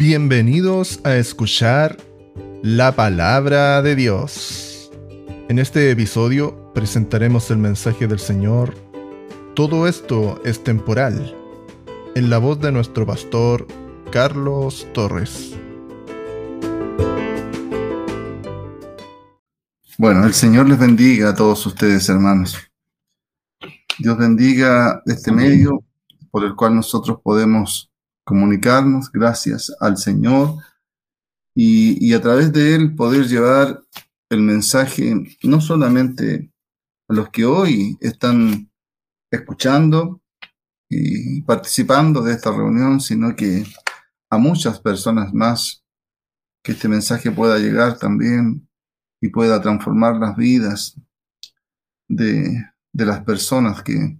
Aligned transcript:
Bienvenidos 0.00 0.98
a 1.04 1.16
escuchar 1.16 1.98
la 2.62 2.96
palabra 2.96 3.82
de 3.82 3.94
Dios. 3.94 4.90
En 5.50 5.58
este 5.58 5.90
episodio 5.90 6.72
presentaremos 6.72 7.50
el 7.50 7.58
mensaje 7.58 8.06
del 8.06 8.18
Señor. 8.18 8.74
Todo 9.54 9.86
esto 9.86 10.40
es 10.42 10.64
temporal. 10.64 11.36
En 12.14 12.30
la 12.30 12.38
voz 12.38 12.58
de 12.62 12.72
nuestro 12.72 13.04
pastor 13.04 13.66
Carlos 14.10 14.88
Torres. 14.94 15.54
Bueno, 19.98 20.24
el 20.24 20.32
Señor 20.32 20.66
les 20.66 20.78
bendiga 20.78 21.28
a 21.28 21.34
todos 21.34 21.66
ustedes, 21.66 22.08
hermanos. 22.08 22.56
Dios 23.98 24.16
bendiga 24.16 25.02
este 25.04 25.30
medio 25.30 25.84
por 26.30 26.42
el 26.46 26.54
cual 26.54 26.76
nosotros 26.76 27.18
podemos 27.22 27.89
comunicarnos 28.24 29.10
gracias 29.10 29.74
al 29.80 29.96
Señor 29.96 30.56
y, 31.54 32.12
a 32.14 32.20
través 32.20 32.52
de 32.52 32.74
Él 32.74 32.94
poder 32.94 33.26
llevar 33.26 33.82
el 34.30 34.40
mensaje 34.40 35.14
no 35.42 35.60
solamente 35.60 36.52
a 37.08 37.14
los 37.14 37.30
que 37.30 37.44
hoy 37.44 37.96
están 38.00 38.70
escuchando 39.32 40.22
y 40.88 41.42
participando 41.42 42.22
de 42.22 42.32
esta 42.32 42.50
reunión, 42.50 43.00
sino 43.00 43.34
que 43.34 43.64
a 44.30 44.38
muchas 44.38 44.80
personas 44.80 45.32
más, 45.32 45.84
que 46.64 46.72
este 46.72 46.88
mensaje 46.88 47.30
pueda 47.30 47.58
llegar 47.58 47.98
también 47.98 48.68
y 49.20 49.28
pueda 49.28 49.60
transformar 49.60 50.16
las 50.16 50.36
vidas 50.36 51.00
de, 52.08 52.64
de 52.92 53.06
las 53.06 53.24
personas 53.24 53.82
que, 53.82 54.18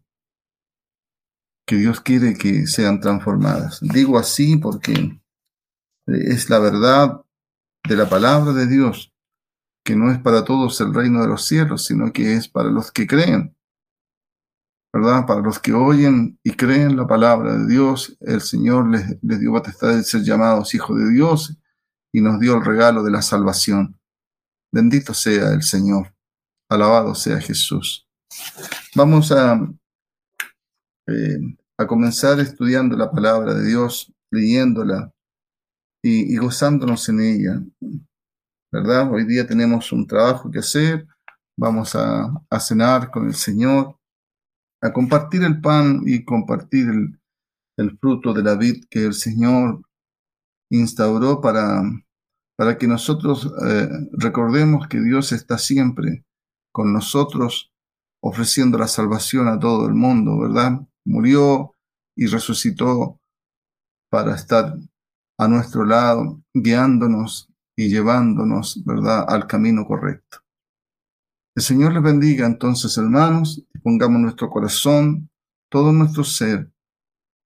que 1.70 1.76
Dios 1.76 2.00
quiere 2.00 2.34
que 2.34 2.66
sean 2.66 2.98
transformadas. 2.98 3.78
Digo 3.80 4.18
así 4.18 4.56
porque 4.56 5.20
es 6.08 6.50
la 6.50 6.58
verdad 6.58 7.24
de 7.88 7.94
la 7.94 8.08
palabra 8.08 8.52
de 8.52 8.66
Dios, 8.66 9.14
que 9.84 9.94
no 9.94 10.10
es 10.10 10.18
para 10.18 10.44
todos 10.44 10.80
el 10.80 10.92
reino 10.92 11.22
de 11.22 11.28
los 11.28 11.46
cielos, 11.46 11.84
sino 11.84 12.12
que 12.12 12.34
es 12.34 12.48
para 12.48 12.70
los 12.70 12.90
que 12.90 13.06
creen. 13.06 13.56
¿Verdad? 14.92 15.24
Para 15.28 15.42
los 15.42 15.60
que 15.60 15.72
oyen 15.72 16.40
y 16.42 16.50
creen 16.56 16.96
la 16.96 17.06
palabra 17.06 17.56
de 17.56 17.68
Dios, 17.68 18.16
el 18.18 18.40
Señor 18.40 18.90
les, 18.90 19.22
les 19.22 19.38
dio 19.38 19.52
potestad 19.52 19.94
de 19.94 20.02
ser 20.02 20.22
llamados 20.22 20.74
hijos 20.74 20.98
de 20.98 21.08
Dios 21.12 21.56
y 22.12 22.20
nos 22.20 22.40
dio 22.40 22.56
el 22.56 22.64
regalo 22.64 23.04
de 23.04 23.12
la 23.12 23.22
salvación. 23.22 23.96
Bendito 24.72 25.14
sea 25.14 25.52
el 25.52 25.62
Señor. 25.62 26.12
Alabado 26.68 27.14
sea 27.14 27.40
Jesús. 27.40 28.08
Vamos 28.96 29.30
a 29.30 29.70
eh, 31.06 31.56
a 31.80 31.86
comenzar 31.86 32.38
estudiando 32.40 32.94
la 32.94 33.10
palabra 33.10 33.54
de 33.54 33.66
Dios, 33.66 34.12
leyéndola 34.30 35.10
y, 36.04 36.36
gozándonos 36.36 37.08
en 37.08 37.20
ella. 37.20 37.62
¿Verdad? 38.70 39.10
Hoy 39.10 39.24
día 39.24 39.46
tenemos 39.46 39.90
un 39.90 40.06
trabajo 40.06 40.50
que 40.50 40.58
hacer, 40.58 41.06
vamos 41.58 41.96
a, 41.96 42.44
cenar 42.60 43.10
con 43.10 43.28
el 43.28 43.34
Señor, 43.34 43.96
a 44.82 44.92
compartir 44.92 45.42
el 45.42 45.58
pan 45.62 46.02
y 46.04 46.22
compartir 46.22 46.86
el, 47.78 47.98
fruto 47.98 48.34
de 48.34 48.42
la 48.42 48.56
vid 48.56 48.84
que 48.90 49.06
el 49.06 49.14
Señor 49.14 49.80
instauró 50.70 51.40
para, 51.40 51.82
para 52.58 52.76
que 52.76 52.86
nosotros 52.86 53.50
eh, 53.66 53.88
recordemos 54.12 54.86
que 54.86 55.00
Dios 55.00 55.32
está 55.32 55.56
siempre 55.56 56.26
con 56.72 56.92
nosotros, 56.92 57.72
ofreciendo 58.22 58.76
la 58.76 58.86
salvación 58.86 59.48
a 59.48 59.58
todo 59.58 59.88
el 59.88 59.94
mundo, 59.94 60.38
¿verdad? 60.38 60.86
Murió 61.10 61.74
y 62.16 62.26
resucitó 62.26 63.20
para 64.10 64.34
estar 64.34 64.76
a 65.38 65.48
nuestro 65.48 65.84
lado, 65.84 66.42
guiándonos 66.54 67.48
y 67.76 67.88
llevándonos, 67.88 68.82
¿verdad?, 68.84 69.24
al 69.28 69.46
camino 69.46 69.86
correcto. 69.86 70.38
El 71.56 71.62
Señor 71.62 71.92
les 71.92 72.02
bendiga 72.02 72.46
entonces, 72.46 72.96
hermanos, 72.96 73.64
y 73.74 73.78
pongamos 73.78 74.20
nuestro 74.20 74.48
corazón, 74.50 75.30
todo 75.70 75.92
nuestro 75.92 76.24
ser, 76.24 76.70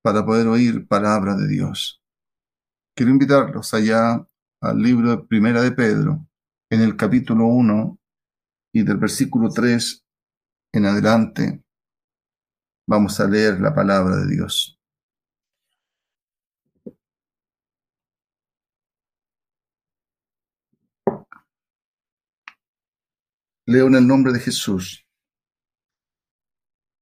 para 0.03 0.25
poder 0.25 0.47
oír 0.49 0.87
palabra 0.87 1.35
de 1.35 1.49
Dios. 1.49 2.03
Quiero 2.95 3.13
invitarlos 3.13 3.73
allá 3.73 4.27
al 4.61 4.79
libro 4.79 5.11
de 5.11 5.19
Primera 5.25 5.63
de 5.63 5.73
Pedro, 5.73 6.27
en 6.71 6.81
el 6.83 6.97
capítulo 6.97 7.47
1 7.47 7.99
y 8.75 8.83
del 8.83 8.99
versículo 8.99 9.49
3 9.49 10.05
en 10.75 10.87
adelante, 10.87 11.64
Vamos 12.87 13.19
a 13.19 13.27
leer 13.27 13.61
la 13.61 13.75
palabra 13.75 14.17
de 14.17 14.27
Dios. 14.35 14.79
Leo 23.67 23.87
en 23.87 23.95
el 23.95 24.07
nombre 24.07 24.35
de 24.35 24.41
Jesús. 24.41 25.07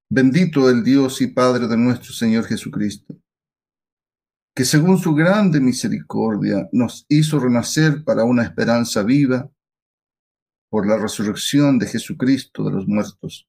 Bendito 0.09 0.71
el 0.71 0.85
Dios 0.85 1.21
y 1.21 1.27
Padre 1.27 1.67
de 1.67 1.77
nuestro 1.77 2.13
Señor 2.13 2.45
Jesucristo, 2.45 3.17
que 4.55 4.65
según 4.65 4.99
su 4.99 5.15
grande 5.15 5.59
misericordia 5.59 6.69
nos 6.71 7.07
hizo 7.09 7.41
renacer 7.41 8.05
para 8.05 8.23
una 8.23 8.45
esperanza 8.45 9.03
viva 9.03 9.51
por 10.69 10.87
la 10.87 10.97
resurrección 10.97 11.79
de 11.79 11.89
Jesucristo 11.89 12.63
de 12.63 12.71
los 12.71 12.87
muertos 12.87 13.49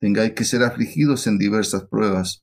tengáis 0.00 0.32
que 0.32 0.44
ser 0.44 0.62
afligidos 0.62 1.26
en 1.26 1.38
diversas 1.38 1.84
pruebas, 1.84 2.42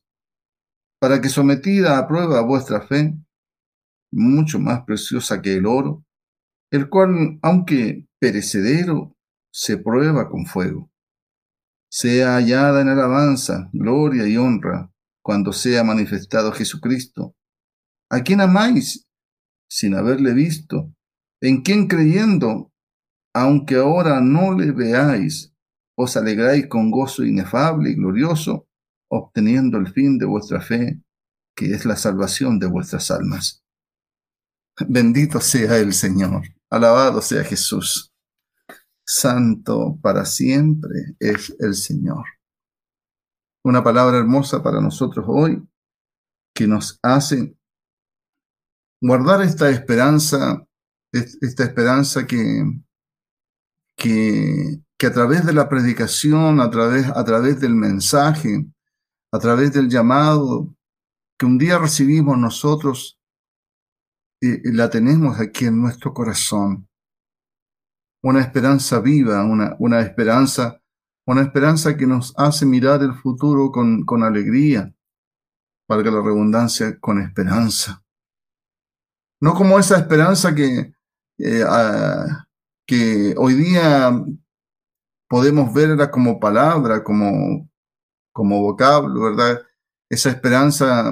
para 1.00 1.20
que 1.20 1.28
sometida 1.28 1.98
a 1.98 2.06
prueba 2.06 2.40
vuestra 2.42 2.80
fe, 2.80 3.14
mucho 4.12 4.58
más 4.58 4.84
preciosa 4.84 5.42
que 5.42 5.54
el 5.54 5.66
oro, 5.66 6.04
el 6.70 6.88
cual, 6.88 7.38
aunque 7.42 8.06
perecedero, 8.20 9.16
se 9.52 9.76
prueba 9.76 10.28
con 10.28 10.46
fuego, 10.46 10.90
sea 11.90 12.36
hallada 12.36 12.80
en 12.80 12.88
alabanza, 12.88 13.70
gloria 13.72 14.26
y 14.26 14.36
honra, 14.36 14.90
cuando 15.22 15.52
sea 15.52 15.84
manifestado 15.84 16.52
Jesucristo, 16.52 17.34
a 18.10 18.22
quien 18.22 18.40
amáis 18.40 19.06
sin 19.70 19.94
haberle 19.94 20.32
visto, 20.32 20.94
en 21.40 21.62
quien 21.62 21.86
creyendo, 21.86 22.72
aunque 23.34 23.76
ahora 23.76 24.20
no 24.20 24.56
le 24.56 24.72
veáis, 24.72 25.54
os 26.00 26.16
alegráis 26.16 26.68
con 26.68 26.92
gozo 26.92 27.24
inefable 27.24 27.90
y 27.90 27.96
glorioso, 27.96 28.68
obteniendo 29.10 29.78
el 29.78 29.92
fin 29.92 30.16
de 30.16 30.26
vuestra 30.26 30.60
fe, 30.60 31.02
que 31.56 31.72
es 31.74 31.84
la 31.84 31.96
salvación 31.96 32.60
de 32.60 32.68
vuestras 32.68 33.10
almas. 33.10 33.64
Bendito 34.88 35.40
sea 35.40 35.76
el 35.78 35.92
Señor, 35.92 36.42
alabado 36.70 37.20
sea 37.20 37.42
Jesús. 37.42 38.12
Santo 39.04 39.98
para 40.00 40.24
siempre 40.24 41.16
es 41.18 41.56
el 41.58 41.74
Señor. 41.74 42.24
Una 43.64 43.82
palabra 43.82 44.18
hermosa 44.18 44.62
para 44.62 44.80
nosotros 44.80 45.24
hoy 45.28 45.60
que 46.54 46.68
nos 46.68 47.00
hace 47.02 47.56
guardar 49.00 49.42
esta 49.42 49.68
esperanza, 49.68 50.64
esta 51.10 51.64
esperanza 51.64 52.24
que, 52.24 52.62
que 53.96 54.80
que 54.98 55.06
a 55.06 55.12
través 55.12 55.46
de 55.46 55.52
la 55.52 55.68
predicación, 55.68 56.60
a 56.60 56.68
través, 56.70 57.06
a 57.06 57.24
través 57.24 57.60
del 57.60 57.74
mensaje, 57.74 58.66
a 59.32 59.38
través 59.38 59.72
del 59.72 59.88
llamado 59.88 60.74
que 61.38 61.46
un 61.46 61.56
día 61.56 61.78
recibimos 61.78 62.36
nosotros, 62.36 63.20
eh, 64.40 64.60
la 64.64 64.90
tenemos 64.90 65.38
aquí 65.38 65.66
en 65.66 65.80
nuestro 65.80 66.12
corazón. 66.12 66.88
Una 68.22 68.40
esperanza 68.40 68.98
viva, 68.98 69.44
una, 69.44 69.76
una 69.78 70.00
esperanza, 70.00 70.82
una 71.24 71.42
esperanza 71.42 71.96
que 71.96 72.06
nos 72.06 72.34
hace 72.36 72.66
mirar 72.66 73.00
el 73.02 73.14
futuro 73.14 73.70
con, 73.70 74.04
con 74.04 74.24
alegría, 74.24 74.92
valga 75.88 76.10
la 76.10 76.22
redundancia, 76.22 76.98
con 76.98 77.20
esperanza. 77.20 78.02
No 79.40 79.54
como 79.54 79.78
esa 79.78 79.96
esperanza 79.96 80.52
que, 80.52 80.92
eh, 81.38 81.64
ah, 81.64 82.48
que 82.84 83.36
hoy 83.38 83.54
día 83.54 84.10
podemos 85.28 85.72
verla 85.72 86.10
como 86.10 86.40
palabra, 86.40 87.04
como, 87.04 87.70
como 88.32 88.60
vocablo, 88.62 89.22
¿verdad? 89.22 89.62
Esa 90.10 90.30
esperanza 90.30 91.10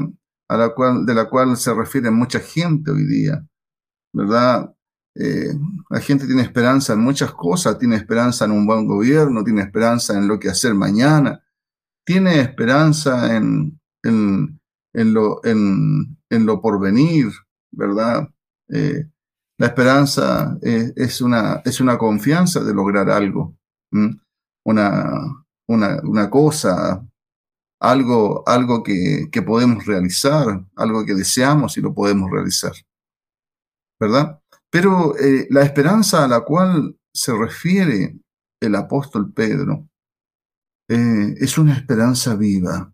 a 0.49 0.57
la 0.57 0.75
cual, 0.75 1.07
de 1.07 1.15
la 1.15 1.29
cual 1.29 1.57
se 1.57 1.75
refiere 1.75 2.11
mucha 2.11 2.41
gente 2.41 2.91
hoy 2.91 3.07
día. 3.07 3.47
¿verdad? 4.17 4.75
Eh, 5.15 5.53
la 5.91 6.01
gente 6.01 6.27
tiene 6.27 6.43
esperanza 6.43 6.95
en 6.95 7.01
muchas 7.01 7.33
cosas, 7.33 7.79
tiene 7.79 7.97
esperanza 7.97 8.47
en 8.47 8.53
un 8.53 8.67
buen 8.67 8.87
gobierno, 8.87 9.45
tiene 9.45 9.61
esperanza 9.63 10.17
en 10.17 10.27
lo 10.27 10.39
que 10.39 10.49
hacer 10.49 10.75
mañana, 10.75 11.43
tiene 12.05 12.41
esperanza 12.41 13.37
en, 13.37 13.79
en, 14.03 14.59
lo, 15.13 15.45
en, 15.45 16.17
lo 16.31 16.63
porvenir, 16.63 17.27
¿verdad? 17.73 18.29
Eh, 18.71 19.05
la 19.59 19.67
esperanza 19.67 20.57
es, 20.63 21.21
una, 21.21 21.61
es 21.65 21.81
una 21.81 21.99
confianza 21.99 22.65
de 22.65 22.73
lograr 22.73 23.11
algo, 23.11 23.55
una, 24.65 25.45
una, 25.69 26.01
una, 26.03 26.31
cosa, 26.31 27.07
algo, 27.81 28.43
algo 28.47 28.83
que, 28.83 29.29
que, 29.31 29.43
podemos 29.43 29.85
realizar, 29.87 30.65
algo 30.77 31.05
que 31.05 31.15
deseamos 31.15 31.77
y 31.77 31.81
lo 31.81 31.95
podemos 31.95 32.31
realizar, 32.31 32.73
¿verdad? 34.01 34.41
Pero 34.71 35.17
eh, 35.19 35.47
la 35.51 35.63
esperanza 35.63 36.25
a 36.25 36.29
la 36.29 36.41
cual 36.41 36.97
se 37.15 37.33
refiere 37.37 38.19
el 38.61 38.75
apóstol 38.75 39.33
Pedro 39.33 39.89
eh, 40.89 41.35
es 41.39 41.59
una 41.59 41.75
esperanza 41.75 42.37
viva. 42.37 42.93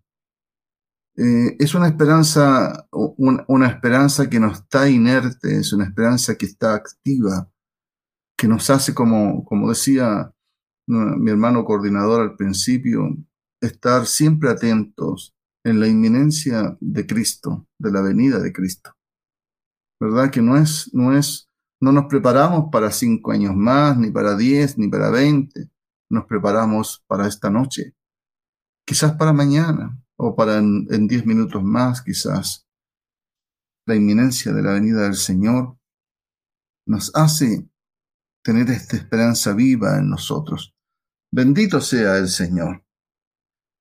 Eh, 1.17 1.57
es 1.59 1.75
una 1.75 1.89
esperanza, 1.89 2.89
una, 2.91 3.67
esperanza 3.69 4.31
que 4.31 4.41
no 4.41 4.51
está 4.51 4.89
inerte, 4.89 5.59
es 5.59 5.73
una 5.73 5.85
esperanza 5.85 6.37
que 6.37 6.47
está 6.47 6.75
activa, 6.75 7.51
que 8.37 8.49
nos 8.49 8.71
hace, 8.71 8.95
como, 8.95 9.45
como 9.45 9.69
decía 9.69 10.33
mi 10.87 11.31
hermano 11.31 11.65
coordinador 11.65 12.23
al 12.23 12.37
principio, 12.37 13.17
estar 13.61 14.07
siempre 14.07 14.51
atentos 14.51 15.35
en 15.65 15.81
la 15.81 15.87
inminencia 15.87 16.77
de 16.81 17.07
Cristo, 17.07 17.67
de 17.79 17.93
la 17.93 18.03
venida 18.03 18.41
de 18.41 18.53
Cristo. 18.53 18.93
¿Verdad? 20.01 20.31
Que 20.31 20.43
no 20.43 20.57
es, 20.57 20.91
no 20.93 21.17
es 21.17 21.49
no 21.83 21.91
nos 21.91 22.07
preparamos 22.07 22.71
para 22.71 22.93
cinco 22.93 23.33
años 23.33 23.57
más, 23.57 23.99
ni 23.99 24.13
para 24.13 24.37
diez, 24.37 24.79
ni 24.79 24.87
para 24.87 25.11
veinte. 25.11 25.69
Nos 26.09 26.27
preparamos 26.27 27.03
para 27.09 27.27
esta 27.27 27.51
noche. 27.51 27.97
Quizás 28.87 29.17
para 29.17 29.33
mañana 29.33 30.01
o 30.17 30.37
para 30.37 30.59
en, 30.59 31.09
diez 31.09 31.27
minutos 31.27 31.61
más, 31.65 32.01
quizás. 32.01 32.69
La 33.85 33.97
inminencia 33.97 34.53
de 34.53 34.63
la 34.63 34.75
venida 34.75 35.03
del 35.03 35.17
Señor 35.17 35.77
nos 36.87 37.11
hace 37.17 37.69
tener 38.43 38.71
esta 38.71 38.97
esperanza 38.97 39.53
viva 39.55 39.99
en 39.99 40.11
nosotros. 40.11 40.75
Bendito 41.31 41.81
sea 41.81 42.19
el 42.19 42.29
Señor. 42.29 42.85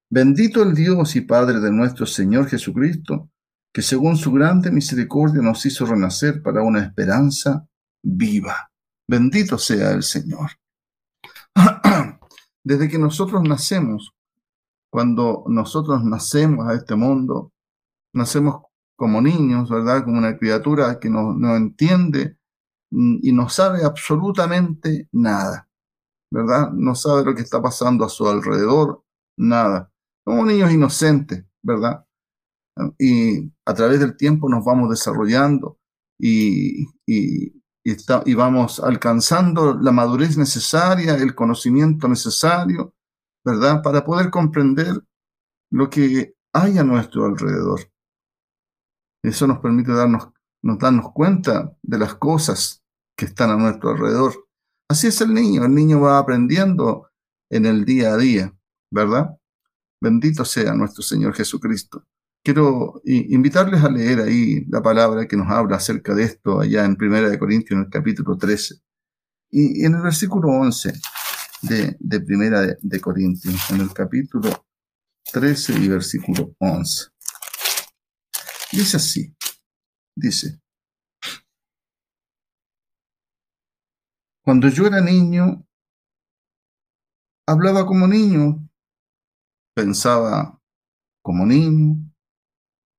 Bendito 0.09 0.63
el 0.63 0.75
Dios 0.75 1.15
y 1.15 1.21
Padre 1.21 1.59
de 1.59 1.71
nuestro 1.71 2.05
Señor 2.05 2.47
Jesucristo, 2.47 3.29
que 3.73 3.81
según 3.81 4.17
su 4.17 4.31
grande 4.31 4.71
misericordia 4.71 5.41
nos 5.41 5.65
hizo 5.65 5.85
renacer 5.85 6.41
para 6.41 6.61
una 6.61 6.83
esperanza 6.83 7.67
viva. 8.03 8.71
Bendito 9.07 9.57
sea 9.57 9.91
el 9.91 10.03
Señor. 10.03 10.51
Desde 12.63 12.89
que 12.89 12.99
nosotros 12.99 13.41
nacemos, 13.43 14.13
cuando 14.89 15.43
nosotros 15.47 16.03
nacemos 16.03 16.67
a 16.67 16.73
este 16.73 16.95
mundo, 16.95 17.53
nacemos 18.13 18.63
como 18.95 19.21
niños, 19.21 19.69
¿verdad? 19.69 20.03
Como 20.03 20.17
una 20.17 20.37
criatura 20.37 20.99
que 20.99 21.09
no, 21.09 21.33
no 21.33 21.55
entiende 21.55 22.37
y 22.91 23.31
no 23.31 23.47
sabe 23.47 23.83
absolutamente 23.85 25.07
nada, 25.13 25.69
¿verdad? 26.31 26.71
No 26.71 26.93
sabe 26.93 27.23
lo 27.23 27.33
que 27.33 27.41
está 27.41 27.61
pasando 27.61 28.03
a 28.03 28.09
su 28.09 28.27
alrededor, 28.27 29.03
nada. 29.37 29.91
Como 30.25 30.45
niños 30.45 30.71
inocentes, 30.71 31.45
¿verdad? 31.63 32.05
Y 32.99 33.51
a 33.65 33.73
través 33.73 33.99
del 33.99 34.17
tiempo 34.17 34.49
nos 34.49 34.65
vamos 34.65 34.89
desarrollando 34.89 35.79
y, 36.19 36.85
y, 37.05 37.53
y, 37.83 38.33
vamos 38.33 38.79
alcanzando 38.79 39.73
la 39.73 39.91
madurez 39.91 40.37
necesaria, 40.37 41.15
el 41.15 41.33
conocimiento 41.33 42.07
necesario, 42.07 42.93
¿verdad? 43.43 43.81
Para 43.81 44.03
poder 44.03 44.29
comprender 44.29 45.01
lo 45.71 45.89
que 45.89 46.35
hay 46.53 46.77
a 46.77 46.83
nuestro 46.83 47.25
alrededor. 47.25 47.89
Eso 49.23 49.47
nos 49.47 49.59
permite 49.59 49.93
darnos, 49.93 50.29
nos 50.61 50.77
darnos 50.79 51.11
cuenta 51.13 51.75
de 51.81 51.97
las 51.97 52.15
cosas 52.15 52.80
que 53.21 53.25
están 53.25 53.51
a 53.51 53.55
nuestro 53.55 53.91
alrededor. 53.91 54.33
Así 54.89 55.05
es 55.05 55.21
el 55.21 55.31
niño, 55.31 55.63
el 55.63 55.75
niño 55.75 56.01
va 56.01 56.17
aprendiendo 56.17 57.07
en 57.51 57.67
el 57.67 57.85
día 57.85 58.15
a 58.15 58.17
día, 58.17 58.51
¿verdad? 58.89 59.37
Bendito 60.01 60.43
sea 60.43 60.73
nuestro 60.73 61.03
Señor 61.03 61.35
Jesucristo. 61.35 62.03
Quiero 62.43 62.99
invitarles 63.05 63.83
a 63.83 63.91
leer 63.91 64.21
ahí 64.21 64.65
la 64.65 64.81
palabra 64.81 65.27
que 65.27 65.37
nos 65.37 65.47
habla 65.51 65.75
acerca 65.75 66.15
de 66.15 66.23
esto 66.23 66.61
allá 66.61 66.83
en 66.83 66.95
Primera 66.95 67.29
de 67.29 67.37
Corintios, 67.37 67.77
en 67.77 67.83
el 67.85 67.91
capítulo 67.91 68.35
13. 68.35 68.81
Y, 69.51 69.85
en 69.85 69.93
el 69.93 70.01
versículo 70.01 70.47
11 70.47 70.91
de, 71.61 71.95
de 71.99 72.21
Primera 72.21 72.75
de 72.81 72.99
Corintios, 72.99 73.69
en 73.69 73.81
el 73.81 73.93
capítulo 73.93 74.65
13 75.31 75.73
y 75.73 75.87
versículo 75.89 76.55
11. 76.57 77.05
Dice 78.71 78.97
así, 78.97 79.35
dice, 80.15 80.60
cuando 84.51 84.67
yo 84.67 84.85
era 84.85 84.99
niño, 84.99 85.65
hablaba 87.47 87.85
como 87.85 88.05
niño, 88.05 88.67
pensaba 89.73 90.61
como 91.23 91.45
niño, 91.45 91.95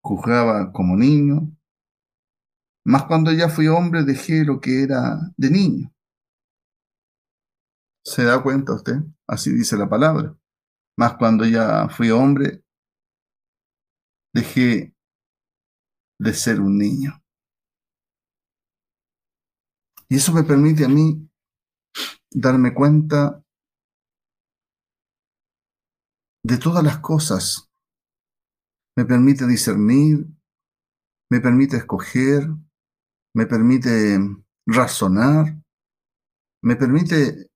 juzgaba 0.03 0.73
como 0.73 0.97
niño, 0.97 1.55
mas 2.87 3.05
cuando 3.05 3.33
ya 3.33 3.51
fui 3.51 3.69
hombre 3.69 4.03
dejé 4.03 4.47
lo 4.47 4.61
que 4.61 4.83
era 4.83 5.19
de 5.37 5.51
niño. 5.51 5.95
¿Se 8.03 8.25
da 8.25 8.43
cuenta 8.43 8.73
usted? 8.73 9.03
Así 9.27 9.53
dice 9.53 9.77
la 9.77 9.91
palabra. 9.91 10.35
Mas 10.97 11.19
cuando 11.19 11.45
ya 11.45 11.87
fui 11.91 12.11
hombre, 12.11 12.65
dejé 14.33 14.95
de 16.19 16.33
ser 16.33 16.63
un 16.63 16.79
niño. 16.79 17.23
Y 20.09 20.17
eso 20.17 20.33
me 20.33 20.45
permite 20.45 20.87
a 20.87 20.89
mí 20.89 21.29
darme 22.35 22.75
cuenta 22.75 23.43
de 26.45 26.59
todas 26.59 26.83
las 26.83 26.99
cosas. 26.99 27.71
Me 28.97 29.05
permite 29.05 29.47
discernir, 29.47 30.27
me 31.31 31.41
permite 31.41 31.77
escoger, 31.77 32.47
me 33.35 33.47
permite 33.47 34.19
razonar, 34.67 35.63
me 36.63 36.77
permite 36.77 37.49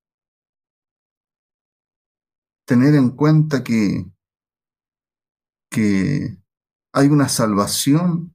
tener 2.67 2.95
en 2.95 3.11
cuenta 3.11 3.63
que, 3.63 4.07
que 5.71 6.39
hay 6.95 7.09
una 7.09 7.29
salvación 7.29 8.35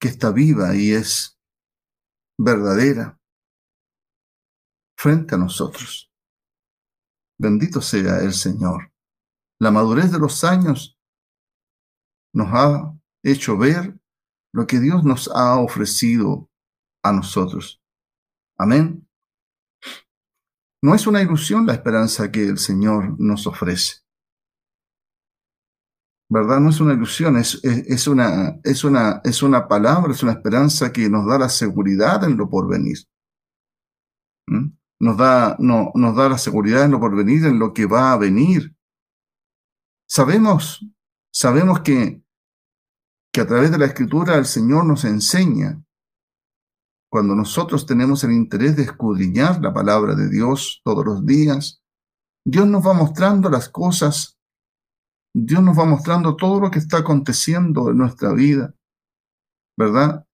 que 0.00 0.08
está 0.08 0.32
viva 0.32 0.74
y 0.74 0.92
es 0.92 1.38
verdadera 2.38 3.18
frente 4.96 5.34
a 5.34 5.38
nosotros. 5.38 6.10
Bendito 7.38 7.80
sea 7.80 8.20
el 8.20 8.32
Señor. 8.32 8.92
La 9.58 9.70
madurez 9.70 10.10
de 10.10 10.18
los 10.18 10.42
años 10.44 10.98
nos 12.32 12.48
ha 12.52 12.94
hecho 13.22 13.56
ver 13.56 13.98
lo 14.52 14.66
que 14.66 14.80
Dios 14.80 15.04
nos 15.04 15.28
ha 15.34 15.58
ofrecido 15.58 16.50
a 17.02 17.12
nosotros. 17.12 17.82
Amén. 18.58 19.06
No 20.82 20.94
es 20.94 21.06
una 21.06 21.22
ilusión 21.22 21.66
la 21.66 21.74
esperanza 21.74 22.30
que 22.30 22.44
el 22.44 22.58
Señor 22.58 23.18
nos 23.18 23.46
ofrece. 23.46 24.06
¿Verdad? 26.28 26.58
No 26.58 26.70
es 26.70 26.80
una 26.80 26.94
ilusión, 26.94 27.36
es, 27.36 27.54
una, 28.08 28.58
es, 28.64 28.84
una, 28.84 29.20
es 29.24 29.42
una 29.42 29.68
palabra, 29.68 30.12
es 30.12 30.22
una 30.22 30.32
esperanza 30.32 30.92
que 30.92 31.08
nos 31.08 31.26
da 31.26 31.38
la 31.38 31.48
seguridad 31.48 32.24
en 32.24 32.36
lo 32.36 32.50
porvenir. 32.50 32.98
¿Mm? 34.46 34.75
Nos, 34.98 35.16
da, 35.16 35.56
no, 35.58 35.92
nos 35.94 36.16
da 36.16 36.28
la 36.28 36.38
seguridad 36.38 36.84
en 36.84 36.92
lo 36.92 37.00
porvenir, 37.00 37.44
en 37.44 37.58
lo 37.58 37.72
que 37.72 37.86
va 37.86 38.12
a 38.12 38.16
venir. 38.16 38.74
Sabemos, 40.08 40.86
sabemos 41.30 41.80
que, 41.80 42.22
que 43.32 43.40
a 43.40 43.46
través 43.46 43.70
de 43.70 43.78
la 43.78 43.86
escritura 43.86 44.36
el 44.36 44.46
Señor 44.46 44.86
nos 44.86 45.04
enseña, 45.04 45.82
cuando 47.08 47.34
nosotros 47.34 47.86
tenemos 47.86 48.24
el 48.24 48.32
interés 48.32 48.76
de 48.76 48.82
escudriñar 48.82 49.60
la 49.62 49.72
palabra 49.72 50.14
de 50.14 50.28
Dios 50.28 50.80
todos 50.84 51.04
los 51.04 51.24
días, 51.24 51.82
Dios 52.44 52.66
nos 52.66 52.86
va 52.86 52.92
mostrando 52.94 53.48
las 53.48 53.68
cosas, 53.68 54.38
Dios 55.34 55.62
nos 55.62 55.78
va 55.78 55.84
mostrando 55.84 56.36
todo 56.36 56.60
lo 56.60 56.70
que 56.70 56.78
está 56.78 56.98
aconteciendo 56.98 57.90
en 57.90 57.98
nuestra 57.98 58.32
vida, 58.32 58.74
¿verdad? 59.76 60.26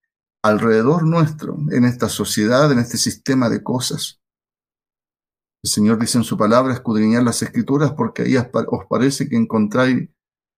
Alrededor 0.42 1.04
nuestro, 1.04 1.56
en 1.70 1.84
esta 1.84 2.08
sociedad, 2.08 2.70
en 2.72 2.78
este 2.78 2.98
sistema 2.98 3.48
de 3.48 3.62
cosas. 3.62 4.21
El 5.64 5.70
Señor 5.70 5.98
dice 6.00 6.18
en 6.18 6.24
su 6.24 6.36
palabra, 6.36 6.74
escudriñar 6.74 7.22
las 7.22 7.40
escrituras 7.40 7.92
porque 7.92 8.22
ahí 8.22 8.36
os 8.36 8.86
parece 8.88 9.28
que 9.28 9.36
encontráis 9.36 10.08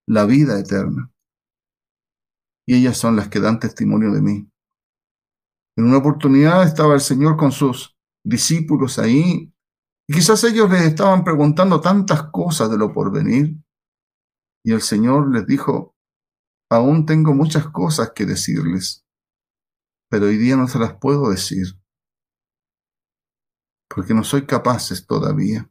la 0.08 0.24
vida 0.24 0.58
eterna. 0.58 1.12
Y 2.66 2.76
ellas 2.76 2.96
son 2.96 3.16
las 3.16 3.28
que 3.28 3.40
dan 3.40 3.60
testimonio 3.60 4.10
de 4.12 4.22
mí. 4.22 4.50
En 5.76 5.84
una 5.84 5.98
oportunidad 5.98 6.62
estaba 6.62 6.94
el 6.94 7.00
Señor 7.00 7.36
con 7.36 7.52
sus 7.52 7.98
discípulos 8.24 8.98
ahí 8.98 9.52
y 10.08 10.14
quizás 10.14 10.42
ellos 10.44 10.70
les 10.70 10.82
estaban 10.82 11.22
preguntando 11.22 11.82
tantas 11.82 12.30
cosas 12.30 12.70
de 12.70 12.78
lo 12.78 12.94
porvenir 12.94 13.56
y 14.64 14.72
el 14.72 14.80
Señor 14.80 15.30
les 15.30 15.46
dijo, 15.46 15.94
aún 16.70 17.04
tengo 17.04 17.34
muchas 17.34 17.68
cosas 17.68 18.12
que 18.14 18.24
decirles, 18.24 19.04
pero 20.08 20.26
hoy 20.26 20.38
día 20.38 20.56
no 20.56 20.66
se 20.68 20.78
las 20.78 20.96
puedo 20.96 21.28
decir 21.28 21.83
porque 23.88 24.14
no 24.14 24.24
soy 24.24 24.46
capaces 24.46 25.06
todavía. 25.06 25.68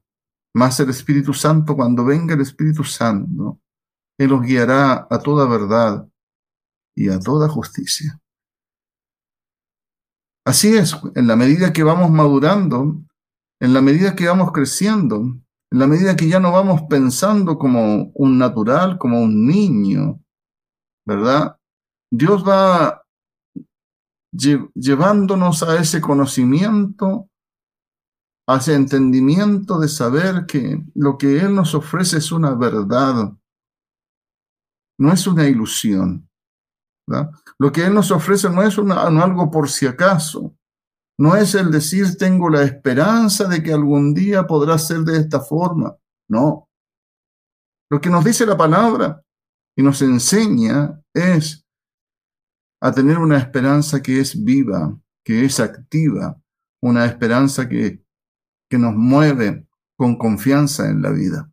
Más 0.53 0.79
el 0.79 0.89
Espíritu 0.89 1.33
Santo, 1.33 1.75
cuando 1.75 2.05
venga 2.05 2.35
el 2.35 2.41
Espíritu 2.41 2.83
Santo, 2.83 3.59
Él 4.17 4.29
los 4.29 4.41
guiará 4.41 5.07
a 5.09 5.19
toda 5.19 5.47
verdad 5.47 6.07
y 6.95 7.09
a 7.09 7.19
toda 7.19 7.49
justicia. 7.49 8.19
Así 10.45 10.75
es, 10.75 10.95
en 11.15 11.27
la 11.27 11.35
medida 11.35 11.71
que 11.71 11.83
vamos 11.83 12.11
madurando, 12.11 13.01
en 13.59 13.73
la 13.73 13.81
medida 13.81 14.15
que 14.15 14.27
vamos 14.27 14.51
creciendo, 14.51 15.17
en 15.71 15.79
la 15.79 15.87
medida 15.87 16.15
que 16.15 16.27
ya 16.27 16.39
no 16.39 16.51
vamos 16.51 16.83
pensando 16.89 17.57
como 17.57 18.11
un 18.13 18.37
natural, 18.37 18.97
como 18.97 19.21
un 19.21 19.47
niño, 19.47 20.21
¿verdad? 21.05 21.57
Dios 22.11 22.47
va 22.47 23.03
llevándonos 24.31 25.63
a 25.63 25.79
ese 25.79 26.01
conocimiento 26.01 27.29
hacia 28.47 28.75
entendimiento 28.75 29.79
de 29.79 29.87
saber 29.87 30.45
que 30.45 30.83
lo 30.95 31.17
que 31.17 31.39
Él 31.39 31.55
nos 31.55 31.73
ofrece 31.75 32.17
es 32.17 32.31
una 32.31 32.53
verdad, 32.53 33.33
no 34.99 35.11
es 35.11 35.27
una 35.27 35.47
ilusión. 35.47 36.29
Lo 37.59 37.71
que 37.71 37.85
Él 37.85 37.93
nos 37.93 38.11
ofrece 38.11 38.49
no 38.49 38.63
es 38.63 38.77
algo 38.77 39.51
por 39.51 39.69
si 39.69 39.85
acaso, 39.87 40.55
no 41.19 41.35
es 41.35 41.55
el 41.55 41.71
decir 41.71 42.17
tengo 42.17 42.49
la 42.49 42.63
esperanza 42.63 43.45
de 43.45 43.61
que 43.61 43.71
algún 43.71 44.13
día 44.13 44.47
podrá 44.47 44.77
ser 44.77 44.99
de 44.99 45.17
esta 45.17 45.39
forma, 45.39 45.95
no. 46.29 46.69
Lo 47.89 48.01
que 48.01 48.09
nos 48.09 48.23
dice 48.23 48.45
la 48.45 48.57
palabra 48.57 49.21
y 49.77 49.83
nos 49.83 50.01
enseña 50.01 50.99
es 51.13 51.65
a 52.81 52.91
tener 52.91 53.17
una 53.17 53.37
esperanza 53.37 54.01
que 54.01 54.19
es 54.19 54.43
viva, 54.43 54.97
que 55.23 55.45
es 55.45 55.59
activa, 55.59 56.37
una 56.81 57.05
esperanza 57.05 57.69
que 57.69 58.02
que 58.73 58.79
nos 58.79 58.95
mueve 58.95 59.67
con 59.95 60.17
confianza 60.17 60.89
en 60.89 61.03
la 61.03 61.11
vida. 61.11 61.51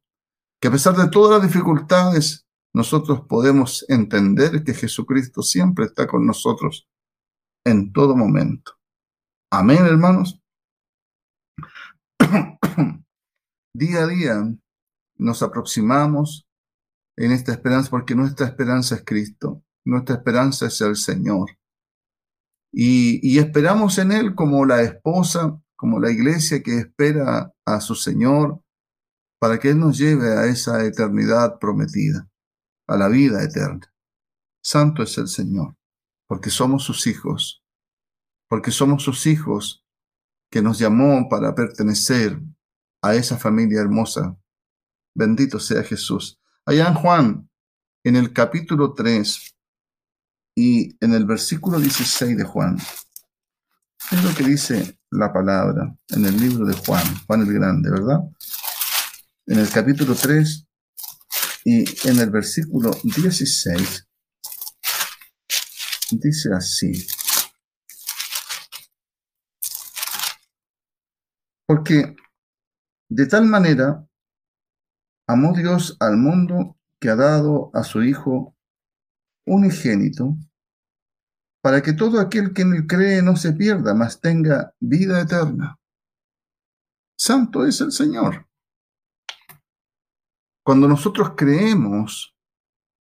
Que 0.58 0.68
a 0.68 0.70
pesar 0.70 0.96
de 0.96 1.10
todas 1.10 1.38
las 1.38 1.46
dificultades, 1.46 2.46
nosotros 2.72 3.26
podemos 3.28 3.84
entender 3.90 4.64
que 4.64 4.72
Jesucristo 4.72 5.42
siempre 5.42 5.84
está 5.84 6.06
con 6.06 6.24
nosotros 6.24 6.88
en 7.66 7.92
todo 7.92 8.16
momento. 8.16 8.72
Amén, 9.52 9.84
hermanos. 9.84 10.40
día 13.74 14.04
a 14.04 14.06
día 14.06 14.54
nos 15.18 15.42
aproximamos 15.42 16.48
en 17.18 17.32
esta 17.32 17.52
esperanza 17.52 17.90
porque 17.90 18.14
nuestra 18.14 18.46
esperanza 18.46 18.94
es 18.94 19.04
Cristo, 19.04 19.62
nuestra 19.84 20.14
esperanza 20.14 20.68
es 20.68 20.80
el 20.80 20.96
Señor. 20.96 21.50
Y, 22.72 23.20
y 23.22 23.40
esperamos 23.40 23.98
en 23.98 24.10
Él 24.10 24.34
como 24.34 24.64
la 24.64 24.80
esposa 24.80 25.60
como 25.80 25.98
la 25.98 26.10
iglesia 26.10 26.62
que 26.62 26.76
espera 26.76 27.54
a 27.64 27.80
su 27.80 27.94
Señor 27.94 28.62
para 29.38 29.58
que 29.58 29.70
Él 29.70 29.78
nos 29.78 29.96
lleve 29.96 30.36
a 30.36 30.44
esa 30.44 30.84
eternidad 30.84 31.58
prometida, 31.58 32.28
a 32.86 32.98
la 32.98 33.08
vida 33.08 33.42
eterna. 33.42 33.90
Santo 34.62 35.02
es 35.02 35.16
el 35.16 35.26
Señor, 35.26 35.74
porque 36.26 36.50
somos 36.50 36.84
sus 36.84 37.06
hijos, 37.06 37.64
porque 38.46 38.70
somos 38.70 39.02
sus 39.02 39.26
hijos 39.26 39.86
que 40.50 40.60
nos 40.60 40.78
llamó 40.78 41.30
para 41.30 41.54
pertenecer 41.54 42.38
a 43.00 43.14
esa 43.14 43.38
familia 43.38 43.80
hermosa. 43.80 44.38
Bendito 45.14 45.58
sea 45.58 45.82
Jesús. 45.82 46.38
Allá 46.66 46.88
en 46.88 46.94
Juan, 46.94 47.50
en 48.04 48.16
el 48.16 48.34
capítulo 48.34 48.92
3 48.92 49.56
y 50.56 51.02
en 51.02 51.14
el 51.14 51.24
versículo 51.24 51.80
16 51.80 52.36
de 52.36 52.44
Juan, 52.44 52.76
es 54.12 54.22
lo 54.22 54.34
que 54.34 54.44
dice 54.44 54.99
la 55.10 55.32
palabra 55.32 55.94
en 56.08 56.24
el 56.24 56.36
libro 56.40 56.64
de 56.64 56.74
Juan, 56.74 57.04
Juan 57.26 57.42
el 57.42 57.52
Grande, 57.52 57.90
¿verdad? 57.90 58.20
En 59.46 59.58
el 59.58 59.68
capítulo 59.68 60.14
3 60.14 60.66
y 61.64 62.08
en 62.08 62.18
el 62.18 62.30
versículo 62.30 62.90
16 63.02 64.06
dice 66.12 66.50
así. 66.54 67.06
Porque 71.66 72.16
de 73.08 73.26
tal 73.26 73.46
manera 73.46 74.06
amó 75.26 75.52
Dios 75.56 75.96
al 76.00 76.16
mundo 76.16 76.76
que 77.00 77.10
ha 77.10 77.16
dado 77.16 77.70
a 77.74 77.82
su 77.82 78.02
Hijo 78.02 78.56
unigénito 79.46 80.36
para 81.62 81.82
que 81.82 81.92
todo 81.92 82.20
aquel 82.20 82.52
que 82.52 82.62
en 82.62 82.74
él 82.74 82.86
cree 82.86 83.22
no 83.22 83.36
se 83.36 83.52
pierda, 83.52 83.94
mas 83.94 84.20
tenga 84.20 84.72
vida 84.80 85.20
eterna. 85.20 85.78
Santo 87.18 87.66
es 87.66 87.80
el 87.80 87.92
Señor. 87.92 88.46
Cuando 90.64 90.88
nosotros 90.88 91.32
creemos, 91.36 92.34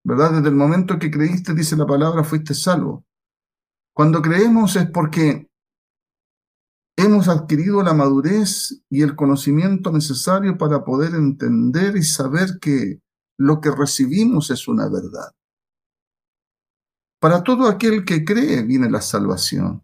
¿verdad? 0.05 0.35
Desde 0.35 0.49
el 0.49 0.55
momento 0.55 0.99
que 0.99 1.11
creíste, 1.11 1.55
dice 1.55 1.77
la 1.77 1.87
palabra, 1.87 2.23
fuiste 2.23 2.55
salvo. 2.55 3.05
Cuando 3.93 4.23
creemos 4.23 4.77
es 4.77 4.89
porque 4.91 5.49
hemos 6.97 7.29
adquirido 7.29 7.83
la 7.83 7.95
madurez 7.95 8.83
y 8.89 9.03
el 9.03 9.17
conocimiento 9.17 9.91
necesario 9.91 10.59
para 10.59 10.85
poder 10.85 11.15
entender 11.15 11.97
y 11.97 12.03
saber 12.03 12.59
que 12.61 13.01
lo 13.37 13.61
que 13.61 13.71
recibimos 13.71 14.51
es 14.51 14.69
una 14.69 14.89
verdad. 14.89 15.33
Para 17.21 17.43
todo 17.43 17.69
aquel 17.69 18.05
que 18.05 18.25
cree 18.25 18.63
viene 18.63 18.91
la 18.91 19.01
salvación. 19.01 19.83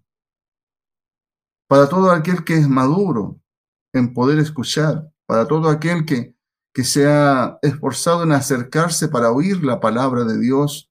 Para 1.69 1.89
todo 1.89 2.11
aquel 2.11 2.45
que 2.45 2.55
es 2.55 2.69
maduro 2.69 3.41
en 3.93 4.13
poder 4.13 4.39
escuchar, 4.39 5.11
para 5.27 5.47
todo 5.47 5.69
aquel 5.69 6.05
que, 6.05 6.35
que 6.75 6.85
se 6.85 7.07
ha 7.07 7.59
esforzado 7.63 8.25
en 8.25 8.33
acercarse 8.33 9.09
para 9.09 9.31
oír 9.31 9.65
la 9.65 9.81
palabra 9.81 10.25
de 10.25 10.39
Dios, 10.39 10.91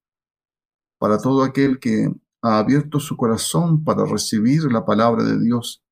para 1.00 1.17
todo 1.17 1.43
aquel 1.43 1.79
que 1.79 2.13
ha 2.41 2.60
abierto 2.60 3.00
su 3.00 3.17
corazón 3.17 3.84
para 3.84 4.05
recibir 4.05 4.63
la 4.72 4.86
palabra 4.86 5.24
de 5.24 5.39
Dios. 5.39 5.84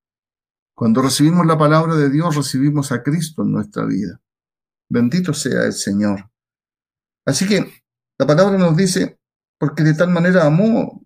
Cuando 0.75 1.01
recibimos 1.01 1.45
la 1.45 1.57
palabra 1.57 1.95
de 1.95 2.09
Dios, 2.09 2.35
recibimos 2.35 2.91
a 2.91 3.01
Cristo 3.01 3.41
en 3.41 3.51
nuestra 3.51 3.85
vida. 3.85 4.21
Bendito 4.89 5.33
sea 5.33 5.65
el 5.65 5.73
Señor. 5.73 6.29
Así 7.25 7.47
que 7.47 7.83
la 8.19 8.25
palabra 8.25 8.57
nos 8.57 8.77
dice, 8.77 9.19
porque 9.59 9.83
de 9.83 9.93
tal 9.93 10.09
manera 10.09 10.45
amó 10.45 11.05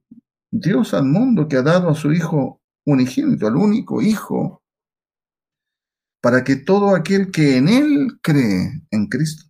Dios 0.51 0.93
al 0.93 1.05
mundo 1.05 1.47
que 1.47 1.57
ha 1.57 1.61
dado 1.61 1.89
a 1.89 1.95
su 1.95 2.11
Hijo 2.11 2.61
unigénito, 2.85 3.47
al 3.47 3.55
único 3.55 4.01
Hijo, 4.01 4.63
para 6.21 6.43
que 6.43 6.55
todo 6.55 6.95
aquel 6.95 7.31
que 7.31 7.57
en 7.57 7.69
Él 7.69 8.19
cree 8.21 8.83
en 8.91 9.07
Cristo 9.07 9.49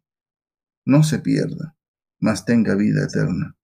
no 0.86 1.04
se 1.04 1.20
pierda, 1.20 1.76
mas 2.20 2.46
tenga 2.46 2.76
vida 2.76 3.04
eterna. 3.04 3.56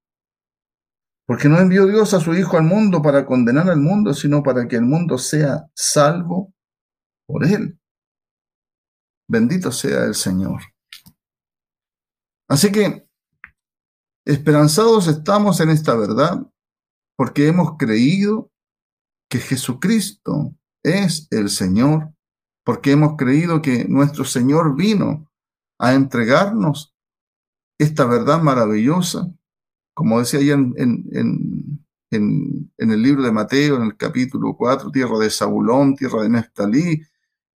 Porque 1.26 1.50
no 1.50 1.60
envió 1.60 1.86
Dios 1.86 2.14
a 2.14 2.20
su 2.20 2.34
Hijo 2.36 2.58
al 2.58 2.64
mundo 2.64 3.02
para 3.02 3.26
condenar 3.26 3.70
al 3.70 3.80
mundo, 3.80 4.14
sino 4.14 4.44
para 4.44 4.68
que 4.68 4.78
el 4.78 4.84
mundo 4.84 5.18
sea 5.18 5.70
salvo 5.74 6.54
por 7.28 7.46
Él. 7.46 7.80
Bendito 9.28 9.72
sea 9.72 10.06
el 10.06 10.16
Señor. 10.16 10.62
Así 12.48 12.72
que 12.72 13.07
Esperanzados 14.28 15.08
estamos 15.08 15.62
en 15.62 15.70
esta 15.70 15.96
verdad 15.96 16.46
porque 17.16 17.48
hemos 17.48 17.78
creído 17.78 18.52
que 19.30 19.40
Jesucristo 19.40 20.54
es 20.84 21.30
el 21.32 21.50
Señor, 21.50 22.12
porque 22.66 22.92
hemos 22.92 23.16
creído 23.16 23.62
que 23.62 23.86
nuestro 23.86 24.26
Señor 24.26 24.76
vino 24.76 25.32
a 25.80 25.94
entregarnos 25.94 26.94
esta 27.80 28.04
verdad 28.04 28.42
maravillosa, 28.42 29.34
como 29.96 30.20
decía 30.20 30.42
ahí 30.42 30.52
en, 30.52 30.74
en, 30.76 31.86
en, 32.12 32.72
en, 32.78 32.92
el 32.92 33.02
libro 33.02 33.24
de 33.24 33.32
Mateo, 33.32 33.78
en 33.78 33.84
el 33.84 33.96
capítulo 33.96 34.58
4, 34.58 34.92
tierra 34.92 35.20
de 35.20 35.30
Zabulón, 35.30 35.96
tierra 35.96 36.24
de 36.24 36.30
Neftalí, 36.30 37.02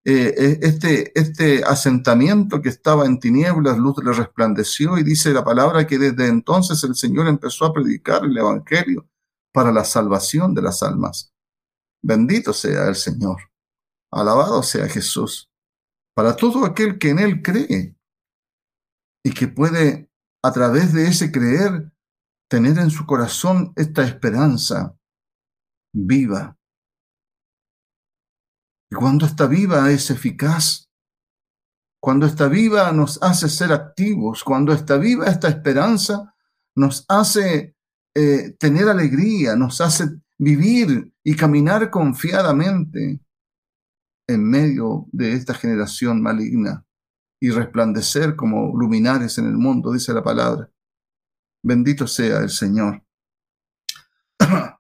eh, 0.06 0.34
eh, 0.38 0.60
este, 0.62 1.20
este 1.20 1.64
asentamiento 1.64 2.62
que 2.62 2.70
estaba 2.70 3.06
en 3.06 3.20
tinieblas, 3.20 3.78
luz 3.78 3.98
le 4.04 4.14
resplandeció 4.14 4.98
y 4.98 5.04
dice 5.04 5.34
la 5.34 5.44
palabra 5.44 5.86
que 5.86 5.98
desde 5.98 6.28
entonces 6.28 6.84
el 6.84 6.96
Señor 6.96 7.28
empezó 7.28 7.66
a 7.66 7.74
predicar 7.74 8.24
el 8.24 8.38
Evangelio 8.38 9.08
para 9.52 9.72
la 9.72 9.84
salvación 9.84 10.54
de 10.54 10.62
las 10.62 10.84
almas. 10.84 11.34
Bendito 12.02 12.54
sea 12.54 12.88
el 12.88 12.96
Señor. 12.96 13.42
Alabado 14.12 14.64
sea 14.64 14.88
Jesús. 14.88 15.52
Para 16.16 16.36
todo 16.36 16.66
aquel 16.66 16.98
que 16.98 17.10
en 17.10 17.20
Él 17.20 17.42
cree 17.42 17.96
y 19.24 19.34
que 19.34 19.48
puede 19.48 20.10
a 20.42 20.52
través 20.52 20.94
de 20.94 21.08
ese 21.08 21.32
creer 21.32 21.92
tener 22.50 22.78
en 22.80 22.90
su 22.90 23.06
corazón 23.06 23.74
esta 23.76 24.04
esperanza 24.04 24.96
viva 25.94 26.59
Y 28.92 28.96
cuando 28.96 29.26
está 29.26 29.48
viva 29.48 29.92
es 29.92 30.10
eficaz. 30.10 30.90
Cuando 32.02 32.26
está 32.26 32.48
viva 32.48 32.92
nos 32.92 33.22
hace 33.22 33.50
ser 33.50 33.72
activos. 33.72 34.44
Cuando 34.44 34.74
está 34.74 34.98
viva 34.98 35.28
esta 35.28 35.50
esperanza 35.50 36.34
nos 36.76 37.06
hace 37.08 37.76
eh, 38.16 38.56
tener 38.58 38.88
alegría, 38.88 39.56
nos 39.56 39.82
hace 39.82 40.06
vivir 40.38 41.14
y 41.24 41.36
caminar 41.36 41.90
confiadamente 41.90 43.20
en 44.28 44.50
medio 44.50 45.08
de 45.12 45.34
esta 45.34 45.54
generación 45.54 46.22
maligna 46.22 46.86
y 47.42 47.52
resplandecer 47.52 48.36
como 48.36 48.76
luminares 48.78 49.38
en 49.38 49.46
el 49.46 49.58
mundo, 49.58 49.92
dice 49.92 50.14
la 50.14 50.24
palabra. 50.24 50.70
Bendito 51.64 52.08
sea 52.08 52.40
el 52.40 52.50
Señor. 52.50 53.04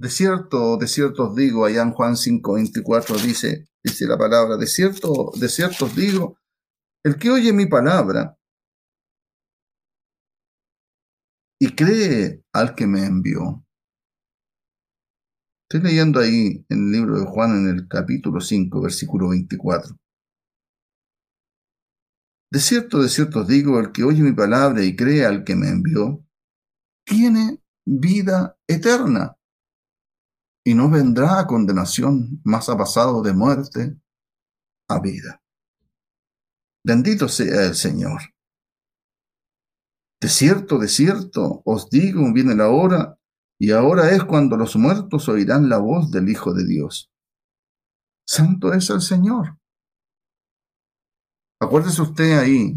De 0.00 0.10
cierto, 0.10 0.76
de 0.76 0.86
cierto 0.86 1.28
os 1.28 1.34
digo, 1.34 1.64
allá 1.64 1.82
en 1.82 1.90
Juan 1.90 2.16
5, 2.16 2.54
24 2.54 3.16
dice, 3.18 3.68
dice 3.82 4.06
la 4.06 4.16
palabra, 4.16 4.56
de 4.56 4.68
cierto, 4.68 5.32
de 5.34 5.48
cierto 5.48 5.86
os 5.86 5.96
digo, 5.96 6.38
el 7.04 7.16
que 7.18 7.30
oye 7.30 7.52
mi 7.52 7.66
palabra 7.66 8.38
y 11.60 11.74
cree 11.74 12.44
al 12.52 12.76
que 12.76 12.86
me 12.86 13.04
envió. 13.04 13.64
Estoy 15.68 15.90
leyendo 15.90 16.20
ahí 16.20 16.64
en 16.68 16.78
el 16.86 16.92
libro 16.92 17.18
de 17.18 17.26
Juan 17.26 17.50
en 17.56 17.68
el 17.68 17.88
capítulo 17.88 18.40
5, 18.40 18.80
versículo 18.80 19.30
24. 19.30 19.96
De 22.52 22.60
cierto, 22.60 23.02
de 23.02 23.08
cierto 23.08 23.40
os 23.40 23.48
digo, 23.48 23.80
el 23.80 23.90
que 23.90 24.04
oye 24.04 24.22
mi 24.22 24.32
palabra 24.32 24.84
y 24.84 24.94
cree 24.94 25.26
al 25.26 25.42
que 25.42 25.56
me 25.56 25.68
envió, 25.68 26.24
tiene 27.04 27.60
vida 27.84 28.56
eterna 28.68 29.37
y 30.68 30.74
no 30.74 30.90
vendrá 30.90 31.46
condenación, 31.46 32.42
más 32.44 32.68
ha 32.68 32.76
pasado 32.76 33.22
de 33.22 33.32
muerte 33.32 33.96
a 34.86 35.00
vida. 35.00 35.42
Bendito 36.84 37.26
sea 37.26 37.68
el 37.68 37.74
Señor. 37.74 38.20
De 40.20 40.28
cierto, 40.28 40.78
de 40.78 40.88
cierto, 40.88 41.62
os 41.64 41.88
digo, 41.88 42.20
viene 42.34 42.54
la 42.54 42.68
hora, 42.68 43.18
y 43.58 43.70
ahora 43.70 44.10
es 44.10 44.24
cuando 44.24 44.58
los 44.58 44.76
muertos 44.76 45.26
oirán 45.30 45.70
la 45.70 45.78
voz 45.78 46.10
del 46.10 46.28
Hijo 46.28 46.52
de 46.52 46.66
Dios. 46.66 47.10
Santo 48.26 48.74
es 48.74 48.90
el 48.90 49.00
Señor. 49.00 49.56
Acuérdese 51.62 52.02
usted 52.02 52.38
ahí, 52.38 52.74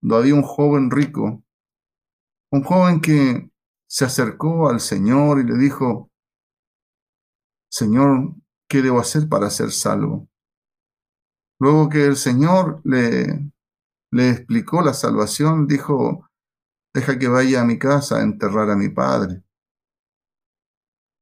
donde 0.00 0.16
había 0.16 0.34
un 0.34 0.42
joven 0.42 0.90
rico, 0.90 1.44
un 2.50 2.64
joven 2.64 3.00
que 3.00 3.52
se 3.88 4.04
acercó 4.04 4.68
al 4.68 4.80
Señor 4.80 5.38
y 5.38 5.44
le 5.44 5.56
dijo, 5.56 6.11
Señor, 7.72 8.34
¿qué 8.68 8.82
debo 8.82 9.00
hacer 9.00 9.30
para 9.30 9.48
ser 9.48 9.72
salvo? 9.72 10.28
Luego 11.58 11.88
que 11.88 12.04
el 12.04 12.16
Señor 12.16 12.82
le, 12.84 13.50
le 14.10 14.30
explicó 14.30 14.82
la 14.82 14.92
salvación, 14.92 15.66
dijo, 15.66 16.28
deja 16.94 17.18
que 17.18 17.28
vaya 17.28 17.62
a 17.62 17.64
mi 17.64 17.78
casa 17.78 18.18
a 18.18 18.22
enterrar 18.22 18.68
a 18.68 18.76
mi 18.76 18.90
padre. 18.90 19.42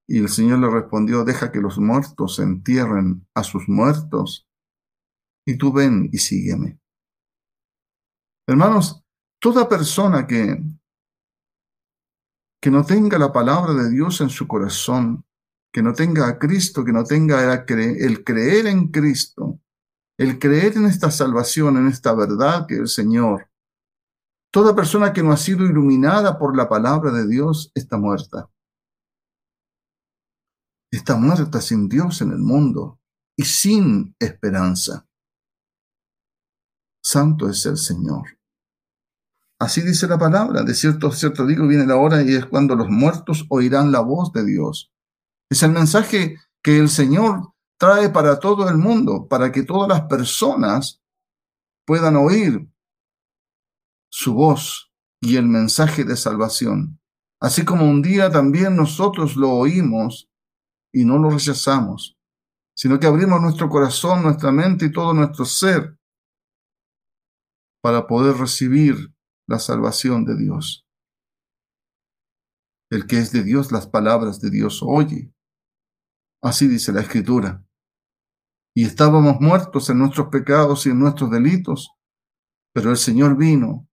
Y 0.09 0.19
el 0.19 0.29
Señor 0.29 0.59
le 0.59 0.69
respondió, 0.69 1.23
deja 1.23 1.53
que 1.53 1.61
los 1.61 1.79
muertos 1.79 2.41
entierren 2.41 3.29
a 3.33 3.45
sus 3.45 3.69
muertos 3.69 4.49
y 5.47 5.57
tú 5.57 5.73
ven 5.73 6.11
y 6.13 6.19
sígueme. 6.19 6.81
Hermanos, 8.49 9.05
toda 9.41 9.69
persona 9.69 10.27
que, 10.27 10.61
que 12.61 12.71
no 12.73 12.85
tenga 12.85 13.19
la 13.19 13.33
palabra 13.33 13.73
de 13.73 13.89
Dios 13.91 14.21
en 14.21 14.31
su 14.31 14.49
corazón, 14.49 15.25
que 15.73 15.83
no 15.83 15.93
tenga 15.93 16.29
a 16.29 16.39
Cristo, 16.39 16.85
que 16.85 16.93
no 16.93 17.05
tenga 17.05 17.65
el 17.67 18.25
creer 18.25 18.67
en 18.67 18.89
Cristo, 18.89 19.61
el 20.19 20.39
creer 20.39 20.77
en 20.77 20.87
esta 20.87 21.11
salvación, 21.11 21.77
en 21.77 21.87
esta 21.87 22.13
verdad 22.15 22.67
que 22.67 22.77
el 22.77 22.89
Señor, 22.89 23.49
toda 24.53 24.75
persona 24.75 25.13
que 25.13 25.23
no 25.23 25.33
ha 25.33 25.37
sido 25.37 25.65
iluminada 25.65 26.39
por 26.39 26.57
la 26.57 26.69
palabra 26.69 27.13
de 27.13 27.27
Dios 27.27 27.71
está 27.75 27.97
muerta. 27.97 28.51
Está 30.93 31.17
muerta 31.17 31.61
sin 31.61 31.89
Dios 31.89 32.21
en 32.21 32.33
el 32.33 32.39
mundo 32.39 32.99
y 33.37 33.45
sin 33.45 34.17
esperanza. 34.19 35.07
Santo 37.03 37.49
es 37.49 37.65
el 37.65 37.77
Señor. 37.77 38.41
Así 39.61 39.83
dice 39.83 40.09
la 40.09 40.19
palabra. 40.19 40.63
De 40.63 40.75
cierto, 40.75 41.13
cierto 41.13 41.47
digo, 41.47 41.67
viene 41.67 41.87
la 41.87 41.97
hora 41.97 42.23
y 42.23 42.35
es 42.35 42.47
cuando 42.47 42.75
los 42.75 42.89
muertos 42.89 43.47
oirán 43.51 43.93
la 43.93 44.01
voz 44.01 44.33
de 44.33 44.45
Dios. 44.45 44.93
Es 45.51 45.65
el 45.65 45.73
mensaje 45.73 46.37
que 46.63 46.79
el 46.79 46.89
Señor 46.89 47.53
trae 47.79 48.11
para 48.11 48.39
todo 48.39 48.69
el 48.69 48.77
mundo, 48.77 49.27
para 49.29 49.51
que 49.51 49.65
todas 49.65 49.89
las 49.89 50.03
personas 50.03 51.03
puedan 51.85 52.15
oír 52.17 52.69
su 54.13 54.35
voz 54.35 54.93
y 55.21 55.37
el 55.37 55.47
mensaje 55.47 56.05
de 56.05 56.17
salvación. 56.17 57.01
Así 57.41 57.65
como 57.65 57.89
un 57.89 58.03
día 58.03 58.31
también 58.31 58.77
nosotros 58.77 59.35
lo 59.35 59.51
oímos 59.51 60.31
y 60.93 61.05
no 61.05 61.19
lo 61.19 61.31
rechazamos, 61.31 62.17
sino 62.77 63.01
que 63.01 63.07
abrimos 63.07 63.41
nuestro 63.41 63.69
corazón, 63.69 64.23
nuestra 64.23 64.53
mente 64.53 64.87
y 64.87 64.93
todo 64.93 65.15
nuestro 65.15 65.45
ser 65.45 65.97
para 67.83 68.07
poder 68.07 68.37
recibir 68.37 69.15
la 69.49 69.59
salvación 69.59 70.25
de 70.25 70.37
Dios. 70.37 70.87
El 72.91 73.07
que 73.07 73.19
es 73.19 73.33
de 73.33 73.43
Dios, 73.43 73.73
las 73.73 73.87
palabras 73.87 74.41
de 74.41 74.51
Dios 74.51 74.81
oye. 74.83 75.33
Así 76.43 76.69
dice 76.69 76.93
la 76.93 77.03
Escritura. 77.03 77.65
Y 78.75 78.85
estábamos 78.85 79.41
muertos 79.41 79.91
en 79.91 79.99
nuestros 79.99 80.29
pecados 80.29 80.87
y 80.87 80.91
en 80.91 80.99
nuestros 80.99 81.31
delitos, 81.31 81.91
pero 82.73 82.91
el 82.91 82.97
Señor 82.97 83.37
vino 83.37 83.89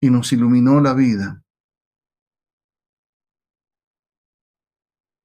y 0.00 0.10
nos 0.10 0.32
iluminó 0.32 0.80
la 0.80 0.94
vida 0.94 1.44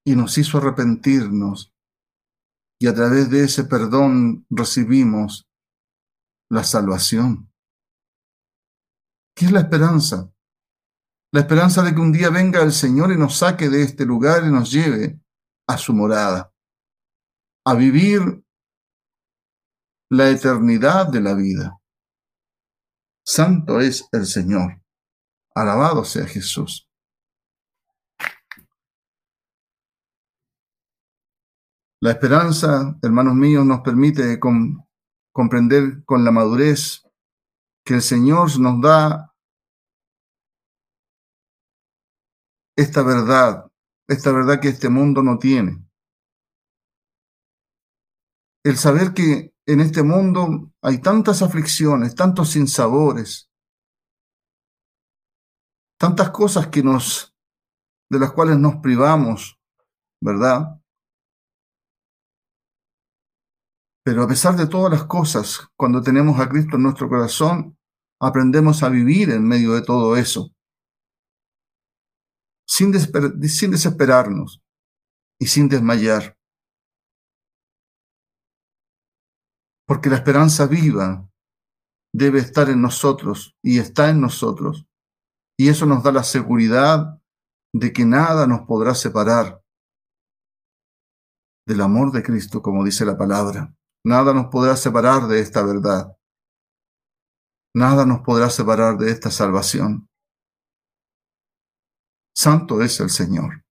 y 0.05 0.15
nos 0.15 0.37
hizo 0.37 0.57
arrepentirnos 0.57 1.73
y 2.79 2.87
a 2.87 2.93
través 2.93 3.29
de 3.29 3.45
ese 3.45 3.63
perdón 3.63 4.45
recibimos 4.49 5.47
la 6.49 6.63
salvación. 6.63 7.51
¿Qué 9.35 9.45
es 9.45 9.51
la 9.51 9.61
esperanza? 9.61 10.31
La 11.33 11.41
esperanza 11.41 11.81
de 11.83 11.93
que 11.93 11.99
un 11.99 12.11
día 12.11 12.29
venga 12.29 12.61
el 12.61 12.71
Señor 12.71 13.11
y 13.11 13.17
nos 13.17 13.37
saque 13.37 13.69
de 13.69 13.81
este 13.81 14.05
lugar 14.05 14.45
y 14.45 14.51
nos 14.51 14.71
lleve 14.71 15.19
a 15.67 15.77
su 15.77 15.93
morada, 15.93 16.51
a 17.65 17.73
vivir 17.73 18.43
la 20.09 20.29
eternidad 20.29 21.07
de 21.07 21.21
la 21.21 21.33
vida. 21.33 21.79
Santo 23.25 23.79
es 23.79 24.07
el 24.11 24.25
Señor. 24.25 24.81
Alabado 25.55 26.03
sea 26.03 26.27
Jesús. 26.27 26.87
La 32.01 32.11
esperanza, 32.11 32.95
hermanos 33.01 33.33
míos, 33.33 33.65
nos 33.65 33.81
permite 33.81 34.39
comprender 34.39 36.03
con 36.05 36.23
la 36.23 36.31
madurez 36.31 37.01
que 37.83 37.95
el 37.95 38.01
Señor 38.01 38.59
nos 38.59 38.79
da 38.81 39.33
esta 42.75 43.01
verdad, 43.01 43.71
esta 44.07 44.31
verdad 44.31 44.59
que 44.59 44.69
este 44.69 44.89
mundo 44.89 45.21
no 45.23 45.37
tiene. 45.37 45.83
El 48.63 48.77
saber 48.77 49.13
que 49.13 49.53
en 49.67 49.79
este 49.79 50.03
mundo 50.03 50.71
hay 50.81 50.99
tantas 50.99 51.41
aflicciones, 51.41 52.15
tantos 52.15 52.51
sinsabores, 52.51 53.49
tantas 55.99 56.29
cosas 56.31 56.67
que 56.67 56.83
nos 56.83 57.35
de 58.09 58.19
las 58.19 58.31
cuales 58.31 58.57
nos 58.57 58.75
privamos, 58.77 59.59
¿verdad? 60.21 60.79
Pero 64.03 64.23
a 64.23 64.27
pesar 64.27 64.55
de 64.55 64.67
todas 64.67 64.91
las 64.91 65.05
cosas, 65.05 65.67
cuando 65.75 66.01
tenemos 66.01 66.39
a 66.39 66.47
Cristo 66.47 66.75
en 66.75 66.83
nuestro 66.83 67.09
corazón, 67.09 67.77
aprendemos 68.21 68.83
a 68.83 68.89
vivir 68.89 69.31
en 69.31 69.47
medio 69.47 69.73
de 69.73 69.81
todo 69.81 70.15
eso, 70.15 70.54
sin, 72.67 72.93
sin 73.47 73.71
desesperarnos 73.71 74.61
y 75.39 75.47
sin 75.47 75.69
desmayar. 75.69 76.37
Porque 79.87 80.09
la 80.09 80.15
esperanza 80.15 80.65
viva 80.65 81.29
debe 82.13 82.39
estar 82.39 82.69
en 82.69 82.81
nosotros 82.81 83.55
y 83.61 83.79
está 83.79 84.09
en 84.09 84.21
nosotros. 84.21 84.87
Y 85.57 85.69
eso 85.69 85.85
nos 85.85 86.03
da 86.03 86.11
la 86.11 86.23
seguridad 86.23 87.21
de 87.73 87.93
que 87.93 88.05
nada 88.05 88.47
nos 88.47 88.61
podrá 88.61 88.95
separar 88.95 89.61
del 91.67 91.81
amor 91.81 92.11
de 92.11 92.23
Cristo, 92.23 92.61
como 92.61 92.83
dice 92.83 93.05
la 93.05 93.17
palabra. 93.17 93.75
Nada 94.05 94.33
nos 94.33 94.47
podrá 94.47 94.75
separar 94.75 95.27
de 95.27 95.39
esta 95.39 95.63
verdad. 95.63 96.15
Nada 97.75 98.05
nos 98.05 98.21
podrá 98.21 98.49
separar 98.49 98.97
de 98.97 99.11
esta 99.11 99.31
salvación. 99.31 100.07
Santo 102.35 102.81
es 102.81 102.99
el 102.99 103.09
Señor. 103.09 103.63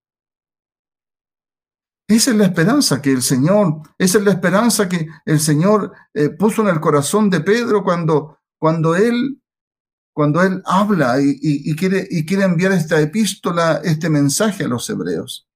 Esa 2.08 2.32
es 2.32 2.38
la 2.38 2.45
esperanza 2.45 3.02
que 3.02 3.12
el 3.12 3.21
Señor, 3.21 3.82
esa 3.97 4.17
es 4.17 4.23
la 4.23 4.32
esperanza 4.32 4.88
que 4.88 5.08
el 5.26 5.39
Señor 5.39 5.93
eh, 6.13 6.30
puso 6.30 6.62
en 6.62 6.69
el 6.69 6.80
corazón 6.80 7.30
de 7.30 7.41
Pedro 7.41 7.84
cuando, 7.84 8.39
cuando 8.60 8.95
él, 8.95 9.41
cuando 10.13 10.41
él 10.43 10.62
habla 10.65 11.15
y, 11.19 11.76
quiere, 11.76 12.08
y 12.10 12.26
quiere 12.26 12.43
enviar 12.43 12.71
esta 12.71 13.02
epístola, 13.02 13.82
este 13.84 14.10
mensaje 14.10 14.65
a 14.65 14.67
los 14.67 14.89
hebreos. 14.89 15.47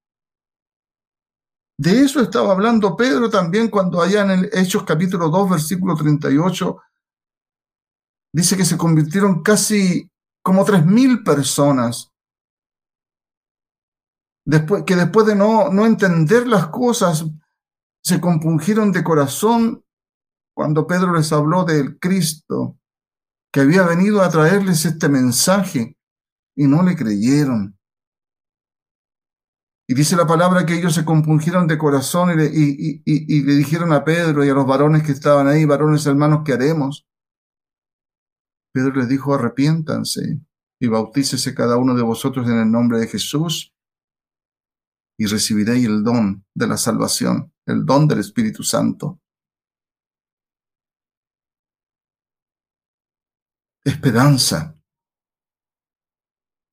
De 1.80 2.02
eso 2.02 2.22
estaba 2.22 2.54
hablando 2.54 2.98
Pedro 2.98 3.30
también 3.30 3.70
cuando 3.70 4.02
allá 4.02 4.22
en 4.22 4.32
el 4.32 4.50
Hechos 4.52 4.84
capítulo 4.84 5.30
2, 5.30 5.52
versículo 5.52 5.96
38, 5.96 6.78
dice 8.34 8.58
que 8.58 8.65
se 8.65 8.78
convirtieron 8.78 9.43
casi 9.43 10.10
como 10.41 10.65
tres 10.65 10.86
mil 10.86 11.24
personas 11.24 12.12
después, 14.48 14.84
que 14.84 14.96
después 14.96 15.28
de 15.28 15.36
no, 15.36 15.70
no 15.70 15.86
entender 15.86 16.48
las 16.48 16.68
cosas, 16.68 17.26
se 18.02 18.22
compungieron 18.22 18.92
de 18.92 19.04
corazón 19.04 19.84
cuando 20.56 20.88
Pedro 20.88 21.14
les 21.14 21.32
habló 21.34 21.66
del 21.66 22.00
Cristo, 22.00 22.80
que 23.52 23.60
había 23.60 23.84
venido 23.84 24.22
a 24.22 24.30
traerles 24.30 24.86
este 24.86 25.10
mensaje, 25.10 25.98
y 26.56 26.66
no 26.66 26.82
le 26.82 26.96
creyeron. 26.96 27.78
Y 29.90 29.94
dice 29.94 30.16
la 30.16 30.26
palabra 30.26 30.66
que 30.66 30.76
ellos 30.76 30.96
se 30.96 31.06
compungieron 31.06 31.68
de 31.68 31.78
corazón 31.78 32.32
y 32.32 32.36
le, 32.36 32.50
y 32.54 33.44
le, 33.44 33.56
dijeron 33.56 33.94
a 33.94 34.04
Pedro 34.04 34.44
y 34.44 34.50
a 34.50 34.54
los 34.54 34.66
varones 34.66 35.04
que 35.04 35.12
estaban 35.12 35.48
ahí, 35.48 35.66
varones 35.66 36.06
hermanos, 36.06 36.42
¿qué 36.44 36.54
haremos? 36.54 37.08
Pedro 38.74 38.96
les 38.96 39.08
dijo, 39.08 39.36
arrepiéntanse 39.36 40.42
y 40.80 40.88
bautícese 40.88 41.54
cada 41.54 41.78
uno 41.78 41.96
de 41.96 42.02
vosotros 42.02 42.48
en 42.48 42.60
el 42.60 42.72
nombre 42.72 43.00
de 43.00 43.08
Jesús 43.08 43.77
y 45.17 45.25
recibiréis 45.25 45.86
el 45.88 46.03
don 46.03 46.45
de 46.53 46.67
la 46.67 46.77
salvación, 46.77 47.51
el 47.65 47.86
don 47.86 48.08
del 48.08 48.19
Espíritu 48.19 48.63
Santo. 48.63 49.19
Esperanza, 53.84 54.75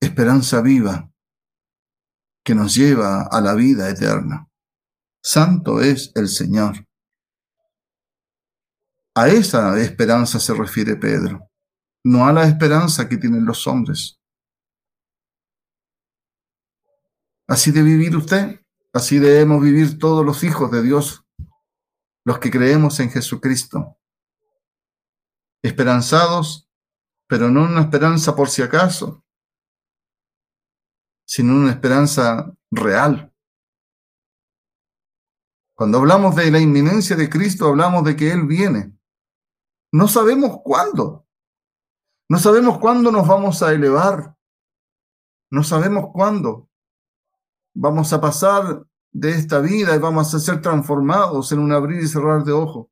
esperanza 0.01 0.61
viva 0.61 1.11
que 2.45 2.55
nos 2.55 2.75
lleva 2.75 3.23
a 3.23 3.41
la 3.41 3.55
vida 3.55 3.89
eterna. 3.89 4.49
Santo 5.23 5.81
es 5.81 6.13
el 6.15 6.29
Señor. 6.29 6.87
A 9.17 9.29
esa 9.29 9.81
esperanza 9.81 10.39
se 10.39 10.53
refiere 10.53 10.97
Pedro, 10.97 11.49
no 12.05 12.27
a 12.27 12.33
la 12.33 12.47
esperanza 12.47 13.09
que 13.09 13.17
tienen 13.17 13.47
los 13.47 13.67
hombres. 13.67 14.21
Así 17.47 17.73
de 17.73 17.83
vivir 17.83 18.17
usted, 18.17 18.65
así 18.95 19.19
debemos 19.19 19.63
vivir 19.63 19.99
todos 19.99 20.25
los 20.25 20.43
hijos 20.45 20.71
de 20.71 20.83
Dios, 20.83 21.27
los 22.25 22.39
que 22.39 22.51
creemos 22.51 23.01
en 23.01 23.11
Jesucristo. 23.11 23.99
Esperanzados, 25.63 26.71
pero 27.29 27.51
no 27.51 27.65
una 27.65 27.83
esperanza 27.83 28.35
por 28.35 28.49
si 28.49 28.63
acaso, 28.63 29.23
sino 31.27 31.55
una 31.55 31.71
esperanza 31.71 32.51
real. 32.71 33.31
Cuando 35.77 35.99
hablamos 35.99 36.35
de 36.37 36.51
la 36.51 36.61
inminencia 36.61 37.15
de 37.15 37.29
Cristo, 37.29 37.67
hablamos 37.67 38.05
de 38.05 38.17
que 38.17 38.31
Él 38.31 38.47
viene. 38.47 38.97
No 39.93 40.09
sabemos 40.09 40.61
cuándo. 40.63 41.27
No 42.31 42.39
sabemos 42.39 42.79
cuándo 42.79 43.11
nos 43.11 43.27
vamos 43.27 43.63
a 43.63 43.73
elevar. 43.73 44.35
No 45.51 45.63
sabemos 45.63 46.11
cuándo 46.13 46.71
vamos 47.75 48.13
a 48.13 48.21
pasar 48.21 48.87
de 49.13 49.31
esta 49.31 49.61
vida 49.61 49.95
y 49.95 49.99
vamos 49.99 50.35
a 50.35 50.39
ser 50.39 50.61
transformados 50.61 51.53
en 51.53 51.59
un 51.59 51.73
abrir 51.73 52.03
y 52.03 52.09
cerrar 52.09 52.45
de 52.45 52.53
ojos. 52.53 52.89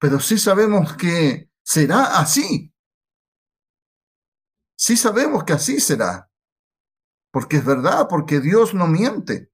Pero 0.00 0.20
sí 0.20 0.38
sabemos 0.38 0.94
que 0.96 1.50
será 1.62 2.18
así. 2.18 2.72
Sí 4.76 4.96
sabemos 4.96 5.44
que 5.44 5.52
así 5.52 5.80
será. 5.80 6.30
Porque 7.32 7.58
es 7.58 7.64
verdad, 7.64 8.06
porque 8.08 8.40
Dios 8.40 8.74
no 8.74 8.86
miente. 8.86 9.52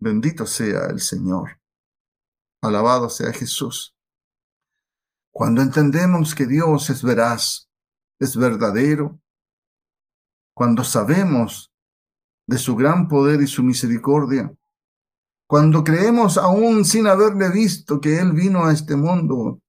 Bendito 0.00 0.46
sea 0.46 0.86
el 0.86 1.00
Señor. 1.00 1.60
Alabado 2.62 3.08
sea 3.08 3.32
Jesús. 3.32 3.96
Cuando 5.30 5.62
entendemos 5.62 6.34
que 6.34 6.46
Dios 6.46 6.90
es 6.90 7.02
veraz, 7.02 7.70
es 8.18 8.36
verdadero, 8.36 9.21
cuando 10.54 10.84
sabemos 10.84 11.72
de 12.46 12.58
su 12.58 12.76
gran 12.76 13.08
poder 13.08 13.40
y 13.40 13.46
su 13.46 13.62
misericordia, 13.62 14.54
cuando 15.48 15.84
creemos 15.84 16.38
aún 16.38 16.84
sin 16.84 17.06
haberle 17.06 17.50
visto 17.50 18.00
que 18.00 18.18
Él 18.18 18.32
vino 18.32 18.64
a 18.64 18.72
este 18.72 18.96
mundo 18.96 19.60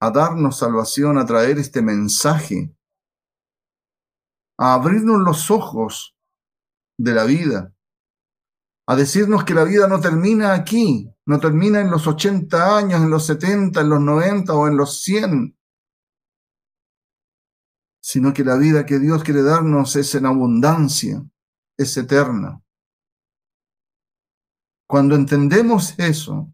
a 0.00 0.10
darnos 0.10 0.58
salvación, 0.58 1.18
a 1.18 1.26
traer 1.26 1.58
este 1.58 1.82
mensaje, 1.82 2.74
a 4.58 4.74
abrirnos 4.74 5.20
los 5.20 5.50
ojos 5.50 6.16
de 6.98 7.14
la 7.14 7.24
vida, 7.24 7.72
a 8.88 8.96
decirnos 8.96 9.44
que 9.44 9.54
la 9.54 9.64
vida 9.64 9.86
no 9.86 10.00
termina 10.00 10.54
aquí, 10.54 11.08
no 11.26 11.38
termina 11.38 11.80
en 11.80 11.90
los 11.90 12.06
80 12.06 12.76
años, 12.76 13.02
en 13.02 13.10
los 13.10 13.26
70, 13.26 13.80
en 13.80 13.88
los 13.88 14.00
90 14.00 14.52
o 14.54 14.66
en 14.66 14.76
los 14.76 15.02
100, 15.02 15.56
sino 18.02 18.32
que 18.32 18.44
la 18.44 18.56
vida 18.56 18.86
que 18.86 18.98
Dios 18.98 19.22
quiere 19.22 19.42
darnos 19.42 19.94
es 19.96 20.14
en 20.14 20.26
abundancia, 20.26 21.22
es 21.78 21.96
eterna. 21.96 22.62
Cuando 24.88 25.14
entendemos 25.14 25.96
eso, 25.98 26.52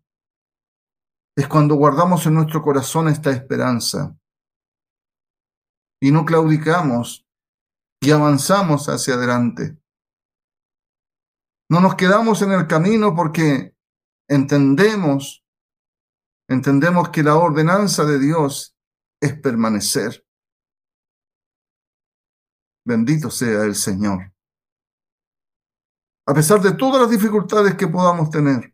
es 1.36 1.48
cuando 1.48 1.74
guardamos 1.76 2.26
en 2.26 2.34
nuestro 2.34 2.62
corazón 2.62 3.08
esta 3.08 3.30
esperanza 3.30 4.16
y 6.00 6.10
no 6.10 6.24
claudicamos 6.24 7.26
y 8.00 8.10
avanzamos 8.10 8.88
hacia 8.88 9.14
adelante. 9.14 9.78
No 11.70 11.80
nos 11.80 11.94
quedamos 11.94 12.42
en 12.42 12.52
el 12.52 12.66
camino 12.66 13.14
porque 13.14 13.74
entendemos, 14.28 15.44
entendemos 16.48 17.08
que 17.10 17.22
la 17.22 17.36
ordenanza 17.36 18.04
de 18.04 18.18
Dios 18.18 18.76
es 19.20 19.38
permanecer. 19.40 20.25
Bendito 22.86 23.32
sea 23.32 23.64
el 23.64 23.74
Señor. 23.74 24.32
A 26.28 26.32
pesar 26.32 26.60
de 26.60 26.72
todas 26.74 27.02
las 27.02 27.10
dificultades 27.10 27.74
que 27.74 27.88
podamos 27.88 28.30
tener. 28.30 28.72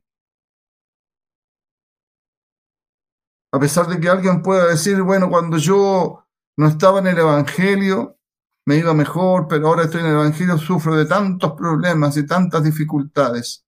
A 3.54 3.58
pesar 3.58 3.86
de 3.86 3.98
que 3.98 4.10
alguien 4.10 4.42
pueda 4.42 4.66
decir, 4.66 5.00
bueno, 5.00 5.30
cuando 5.30 5.56
yo 5.56 6.26
no 6.58 6.68
estaba 6.68 6.98
en 6.98 7.06
el 7.06 7.18
Evangelio, 7.18 8.18
me 8.66 8.76
iba 8.76 8.92
mejor, 8.92 9.48
pero 9.48 9.68
ahora 9.68 9.84
estoy 9.84 10.00
en 10.00 10.08
el 10.08 10.12
Evangelio, 10.12 10.58
sufro 10.58 10.94
de 10.94 11.06
tantos 11.06 11.52
problemas 11.52 12.14
y 12.18 12.26
tantas 12.26 12.62
dificultades. 12.62 13.66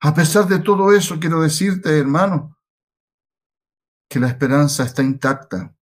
A 0.00 0.12
pesar 0.14 0.46
de 0.46 0.58
todo 0.58 0.92
eso, 0.92 1.18
quiero 1.18 1.40
decirte, 1.40 1.98
hermano, 1.98 2.58
que 4.10 4.20
la 4.20 4.28
esperanza 4.28 4.84
está 4.84 5.02
intacta 5.02 5.74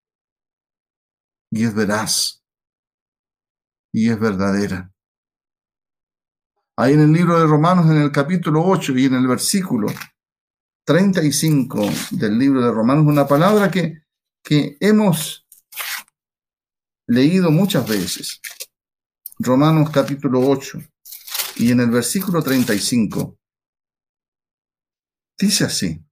y 1.52 1.66
es 1.66 1.76
veraz 1.76 2.42
y 3.94 4.10
es 4.10 4.20
verdadera. 4.20 4.92
Ahí 6.78 6.94
en 6.94 7.02
el 7.02 7.12
libro 7.12 7.40
de 7.40 7.46
Romanos, 7.46 7.86
en 7.92 8.02
el 8.02 8.12
capítulo 8.12 8.64
8 8.66 8.98
y 8.98 9.06
en 9.06 9.16
el 9.16 9.28
versículo 9.28 9.88
35 10.86 11.90
del 12.12 12.40
libro 12.40 12.66
de 12.66 12.72
Romanos, 12.72 13.06
una 13.06 13.28
palabra 13.28 13.70
que, 13.70 14.04
que 14.42 14.78
hemos 14.80 15.46
leído 17.08 17.52
muchas 17.52 17.88
veces. 17.88 18.40
Romanos 19.38 19.90
capítulo 19.92 20.40
8 20.40 20.80
y 21.58 21.72
en 21.72 21.82
el 21.82 21.92
versículo 21.92 22.42
35 22.42 23.38
dice 25.38 25.66
así. 25.66 26.04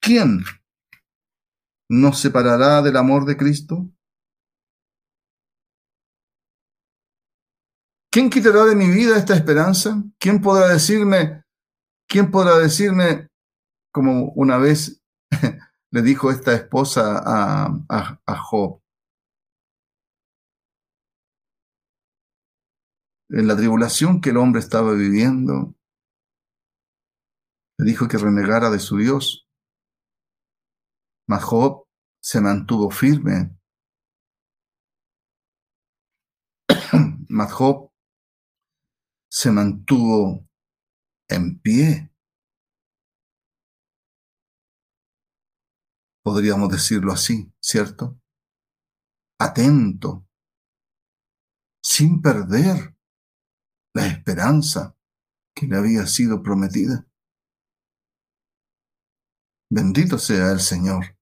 ¿Quién 0.00 0.42
nos 1.90 2.20
separará 2.20 2.82
del 2.82 2.96
amor 2.96 3.24
de 3.24 3.36
Cristo? 3.36 3.90
¿Quién 8.12 8.30
quitará 8.30 8.64
de 8.64 8.76
mi 8.76 8.88
vida 8.88 9.18
esta 9.18 9.34
esperanza? 9.34 10.02
¿Quién 10.18 10.40
podrá 10.40 10.68
decirme, 10.68 11.42
quién 12.08 12.30
podrá 12.30 12.58
decirme, 12.58 13.28
como 13.92 14.30
una 14.36 14.56
vez 14.56 15.02
le 15.90 16.02
dijo 16.02 16.30
esta 16.30 16.54
esposa 16.54 17.20
a, 17.24 18.20
a 18.24 18.36
Job, 18.36 18.80
en 23.30 23.48
la 23.48 23.56
tribulación 23.56 24.20
que 24.20 24.30
el 24.30 24.36
hombre 24.36 24.60
estaba 24.60 24.92
viviendo, 24.92 25.74
le 27.78 27.84
dijo 27.84 28.06
que 28.06 28.18
renegara 28.18 28.70
de 28.70 28.78
su 28.78 28.96
Dios. 28.96 29.49
Mas 31.30 31.44
se 32.20 32.40
mantuvo 32.40 32.90
firme. 32.90 33.56
Mas 37.28 37.52
se 39.30 39.52
mantuvo 39.52 40.44
en 41.28 41.60
pie. 41.60 42.10
Podríamos 46.24 46.68
decirlo 46.68 47.12
así, 47.12 47.54
¿cierto? 47.60 48.20
Atento, 49.38 50.26
sin 51.80 52.20
perder 52.20 52.96
la 53.94 54.08
esperanza 54.08 54.96
que 55.54 55.68
le 55.68 55.76
había 55.76 56.08
sido 56.08 56.42
prometida. 56.42 57.06
Bendito 59.70 60.18
sea 60.18 60.50
el 60.50 60.58
Señor. 60.58 61.19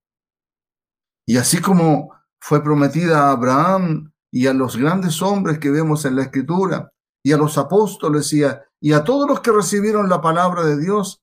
Y 1.28 1.36
así 1.36 1.60
como 1.60 2.14
fue 2.40 2.64
prometida 2.64 3.26
a 3.26 3.32
Abraham 3.32 4.14
y 4.32 4.46
a 4.46 4.54
los 4.54 4.78
grandes 4.78 5.20
hombres 5.20 5.58
que 5.58 5.70
vemos 5.70 6.06
en 6.06 6.16
la 6.16 6.22
Escritura, 6.22 6.90
y 7.22 7.32
a 7.32 7.36
los 7.36 7.58
apóstoles 7.58 8.32
y 8.32 8.44
a, 8.44 8.64
y 8.80 8.94
a 8.94 9.04
todos 9.04 9.28
los 9.28 9.40
que 9.40 9.52
recibieron 9.52 10.08
la 10.08 10.22
palabra 10.22 10.64
de 10.64 10.80
Dios, 10.80 11.20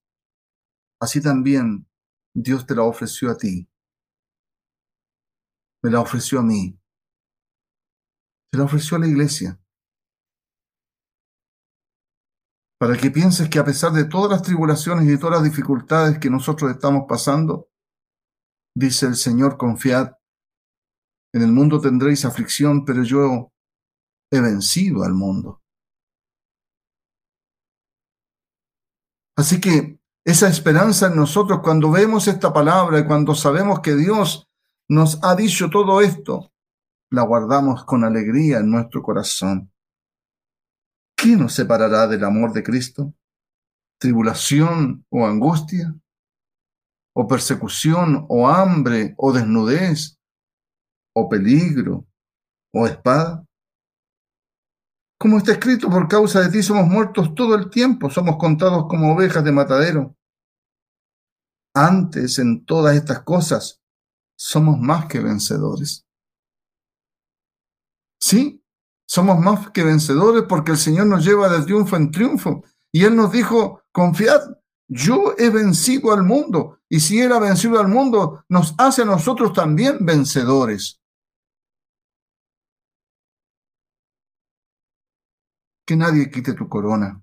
así 1.02 1.24
también 1.24 1.88
Dios 2.36 2.68
te 2.68 2.76
la 2.76 2.84
ofreció 2.84 3.32
a 3.32 3.38
ti. 3.38 3.68
Me 5.82 5.90
la 5.90 6.02
ofreció 6.02 6.40
a 6.40 6.44
mí. 6.44 6.80
Se 8.52 8.60
la 8.60 8.66
ofreció 8.66 8.98
a 8.98 9.00
la 9.00 9.08
iglesia. 9.08 9.60
Para 12.78 12.96
que 12.96 13.10
pienses 13.10 13.50
que 13.50 13.58
a 13.58 13.66
pesar 13.66 13.92
de 13.92 14.06
todas 14.06 14.30
las 14.30 14.44
tribulaciones 14.44 15.12
y 15.12 15.18
todas 15.18 15.42
las 15.42 15.50
dificultades 15.50 16.20
que 16.20 16.30
nosotros 16.30 16.70
estamos 16.70 17.06
pasando, 17.10 17.70
dice 18.76 19.08
el 19.08 19.16
Señor, 19.16 19.58
confiad. 19.58 20.12
En 21.34 21.42
el 21.42 21.52
mundo 21.52 21.82
tendréis 21.82 22.26
aflicción, 22.26 22.86
pero 22.86 23.04
yo 23.04 23.52
he 24.32 24.40
vencido 24.40 25.04
al 25.04 25.14
mundo. 25.14 25.62
Así 29.38 29.60
que 29.60 30.00
esa 30.26 30.48
esperanza 30.48 31.08
en 31.08 31.16
nosotros, 31.16 31.60
cuando 31.62 31.92
vemos 31.92 32.28
esta 32.28 32.54
palabra 32.54 33.00
y 33.00 33.06
cuando 33.06 33.36
sabemos 33.36 33.82
que 33.82 33.96
Dios 33.96 34.48
nos 34.90 35.20
ha 35.24 35.36
dicho 35.36 35.70
todo 35.70 36.02
esto, 36.02 36.52
la 37.12 37.24
guardamos 37.24 37.84
con 37.86 38.04
alegría 38.04 38.60
en 38.60 38.72
nuestro 38.72 39.02
corazón. 39.02 39.72
¿Qué 41.18 41.36
nos 41.36 41.54
separará 41.54 42.08
del 42.08 42.24
amor 42.24 42.54
de 42.54 42.64
Cristo? 42.64 43.14
¿Tribulación 44.00 45.06
o 45.10 45.26
angustia? 45.26 45.96
¿O 47.18 47.28
persecución 47.28 48.26
o 48.28 48.48
hambre 48.48 49.16
o 49.18 49.32
desnudez? 49.32 50.20
¿O 51.14 51.30
peligro 51.30 52.06
o 52.74 52.86
espada? 52.86 53.46
Como 55.18 55.38
está 55.38 55.54
escrito, 55.54 55.90
por 55.90 56.10
causa 56.10 56.42
de 56.42 56.52
ti 56.52 56.62
somos 56.62 56.88
muertos 56.88 57.34
todo 57.34 57.56
el 57.56 57.70
tiempo, 57.70 58.10
somos 58.10 58.36
contados 58.38 58.86
como 58.90 59.14
ovejas 59.14 59.44
de 59.46 59.52
matadero. 59.54 60.16
Antes, 61.74 62.38
en 62.38 62.66
todas 62.66 62.96
estas 62.96 63.22
cosas, 63.22 63.82
somos 64.38 64.78
más 64.78 65.06
que 65.06 65.20
vencedores. 65.20 66.06
Sí, 68.20 68.62
somos 69.08 69.40
más 69.40 69.70
que 69.72 69.84
vencedores 69.84 70.44
porque 70.50 70.72
el 70.72 70.78
Señor 70.78 71.08
nos 71.08 71.26
lleva 71.26 71.48
de 71.48 71.64
triunfo 71.64 71.96
en 71.96 72.12
triunfo. 72.12 72.64
Y 72.92 73.06
Él 73.06 73.16
nos 73.16 73.32
dijo, 73.32 73.84
confiad, 73.92 74.42
yo 74.88 75.34
he 75.38 75.50
vencido 75.50 76.14
al 76.14 76.24
mundo. 76.24 76.80
Y 76.90 77.00
si 77.00 77.20
Él 77.20 77.32
ha 77.32 77.40
vencido 77.40 77.80
al 77.80 77.88
mundo, 77.88 78.44
nos 78.50 78.76
hace 78.78 79.02
a 79.02 79.06
nosotros 79.06 79.54
también 79.54 80.06
vencedores. 80.06 81.00
que 85.86 85.96
nadie 85.96 86.30
quite 86.30 86.54
tu 86.54 86.68
corona. 86.68 87.22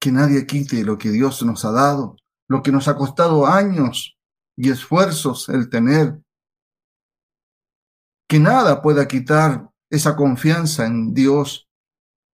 Que 0.00 0.10
nadie 0.10 0.46
quite 0.46 0.84
lo 0.84 0.96
que 0.96 1.10
Dios 1.10 1.42
nos 1.42 1.64
ha 1.64 1.72
dado, 1.72 2.16
lo 2.48 2.62
que 2.62 2.72
nos 2.72 2.88
ha 2.88 2.96
costado 2.96 3.46
años 3.46 4.16
y 4.56 4.70
esfuerzos 4.70 5.48
el 5.48 5.68
tener. 5.68 6.20
Que 8.28 8.38
nada 8.38 8.82
pueda 8.82 9.06
quitar 9.06 9.70
esa 9.90 10.16
confianza 10.16 10.86
en 10.86 11.12
Dios. 11.12 11.65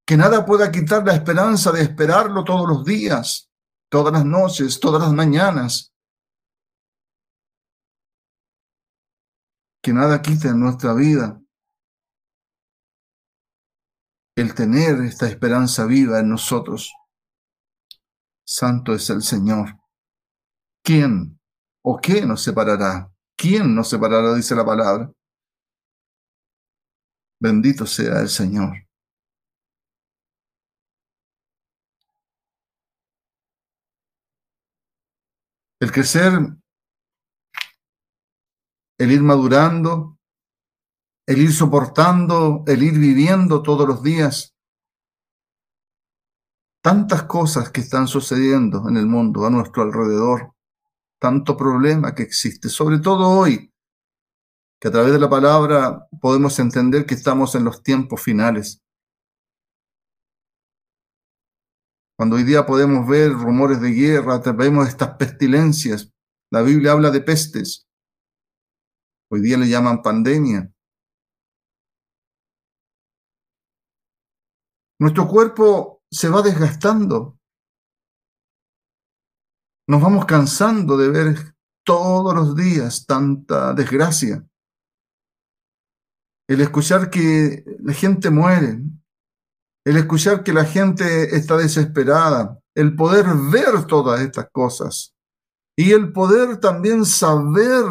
Que 0.06 0.16
nada 0.16 0.44
pueda 0.44 0.70
quitar 0.70 1.04
la 1.06 1.14
esperanza 1.14 1.72
de 1.72 1.82
esperarlo 1.82 2.44
todos 2.44 2.68
los 2.68 2.84
días, 2.84 3.50
todas 3.88 4.12
las 4.12 4.24
noches, 4.24 4.80
todas 4.80 5.00
las 5.00 5.12
mañanas. 5.12 5.92
que 9.82 9.92
nada 9.92 10.22
quite 10.22 10.48
en 10.48 10.60
nuestra 10.60 10.94
vida 10.94 11.42
el 14.36 14.54
tener 14.54 15.00
esta 15.02 15.26
esperanza 15.26 15.84
viva 15.84 16.20
en 16.20 16.30
nosotros. 16.30 16.94
Santo 18.46 18.94
es 18.94 19.10
el 19.10 19.22
Señor. 19.22 19.78
¿Quién 20.82 21.38
o 21.84 22.00
qué 22.00 22.24
nos 22.24 22.42
separará? 22.42 23.12
¿Quién 23.36 23.74
nos 23.74 23.90
separará? 23.90 24.34
Dice 24.34 24.54
la 24.54 24.64
palabra. 24.64 25.12
Bendito 27.40 27.84
sea 27.84 28.20
el 28.20 28.28
Señor. 28.28 28.88
El 35.82 35.90
crecer 35.90 36.32
el 38.98 39.10
ir 39.10 39.20
madurando, 39.20 40.16
el 41.26 41.38
ir 41.40 41.52
soportando, 41.52 42.62
el 42.68 42.84
ir 42.84 42.96
viviendo 42.96 43.64
todos 43.64 43.88
los 43.88 44.00
días. 44.00 44.54
Tantas 46.84 47.24
cosas 47.24 47.70
que 47.70 47.80
están 47.80 48.06
sucediendo 48.06 48.88
en 48.88 48.96
el 48.96 49.06
mundo 49.06 49.44
a 49.44 49.50
nuestro 49.50 49.82
alrededor, 49.82 50.54
tanto 51.18 51.56
problema 51.56 52.14
que 52.14 52.22
existe, 52.22 52.68
sobre 52.68 53.00
todo 53.00 53.28
hoy, 53.28 53.72
que 54.80 54.86
a 54.86 54.92
través 54.92 55.12
de 55.12 55.18
la 55.18 55.28
palabra 55.28 56.06
podemos 56.20 56.60
entender 56.60 57.06
que 57.06 57.14
estamos 57.14 57.56
en 57.56 57.64
los 57.64 57.82
tiempos 57.82 58.22
finales. 58.22 58.81
Cuando 62.16 62.36
hoy 62.36 62.44
día 62.44 62.66
podemos 62.66 63.08
ver 63.08 63.32
rumores 63.32 63.80
de 63.80 63.90
guerra, 63.90 64.38
vemos 64.52 64.88
estas 64.88 65.16
pestilencias, 65.16 66.12
la 66.50 66.62
Biblia 66.62 66.92
habla 66.92 67.10
de 67.10 67.20
pestes, 67.20 67.86
Hoy 69.34 69.40
día 69.40 69.56
le 69.56 69.66
llaman 69.66 70.02
pandemia. 70.02 70.70
Nuestro 75.00 75.26
cuerpo 75.26 76.02
se 76.10 76.28
va 76.28 76.42
desgastando. 76.42 77.38
Nos 79.88 80.02
vamos 80.02 80.26
cansando 80.26 80.98
de 80.98 81.08
ver 81.08 81.56
todos 81.82 82.34
los 82.34 82.54
días 82.54 83.06
tanta 83.06 83.72
desgracia. 83.72 84.46
El 86.46 86.60
escuchar 86.60 87.08
que 87.08 87.64
la 87.80 87.94
gente 87.94 88.28
muere, 88.28 88.82
el 89.84 89.96
escuchar 89.96 90.44
que 90.44 90.52
la 90.52 90.64
gente 90.64 91.36
está 91.36 91.56
desesperada, 91.56 92.60
el 92.74 92.94
poder 92.94 93.26
ver 93.50 93.86
todas 93.86 94.20
estas 94.20 94.48
cosas 94.50 95.14
y 95.76 95.92
el 95.92 96.12
poder 96.12 96.58
también 96.58 97.04
saber 97.04 97.84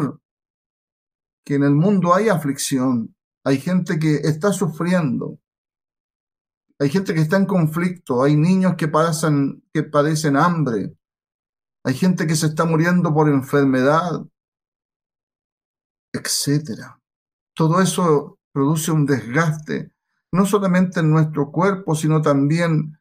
que 1.44 1.56
en 1.56 1.64
el 1.64 1.74
mundo 1.74 2.14
hay 2.14 2.28
aflicción, 2.28 3.14
hay 3.44 3.58
gente 3.58 3.98
que 3.98 4.16
está 4.16 4.52
sufriendo, 4.52 5.38
hay 6.78 6.88
gente 6.88 7.14
que 7.14 7.20
está 7.20 7.36
en 7.36 7.46
conflicto, 7.46 8.22
hay 8.22 8.36
niños 8.36 8.74
que, 8.76 8.88
pasan, 8.88 9.62
que 9.72 9.82
padecen 9.82 10.36
hambre, 10.36 10.96
hay 11.84 11.94
gente 11.94 12.26
que 12.26 12.36
se 12.36 12.46
está 12.46 12.64
muriendo 12.64 13.12
por 13.12 13.28
enfermedad, 13.28 14.24
etcétera. 16.12 17.00
Todo 17.54 17.80
eso 17.80 18.38
produce 18.52 18.92
un 18.92 19.04
desgaste, 19.04 19.92
no 20.32 20.46
solamente 20.46 21.00
en 21.00 21.10
nuestro 21.10 21.52
cuerpo, 21.52 21.94
sino 21.94 22.22
también 22.22 22.98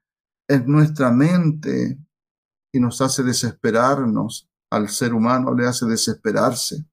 en 0.49 0.65
nuestra 0.67 1.11
mente, 1.11 1.97
y 2.73 2.79
nos 2.79 3.01
hace 3.01 3.23
desesperarnos. 3.23 4.47
Al 4.71 4.87
ser 4.89 5.13
humano 5.13 5.53
le 5.53 5.67
hace 5.67 5.85
desesperarse. 5.85 6.85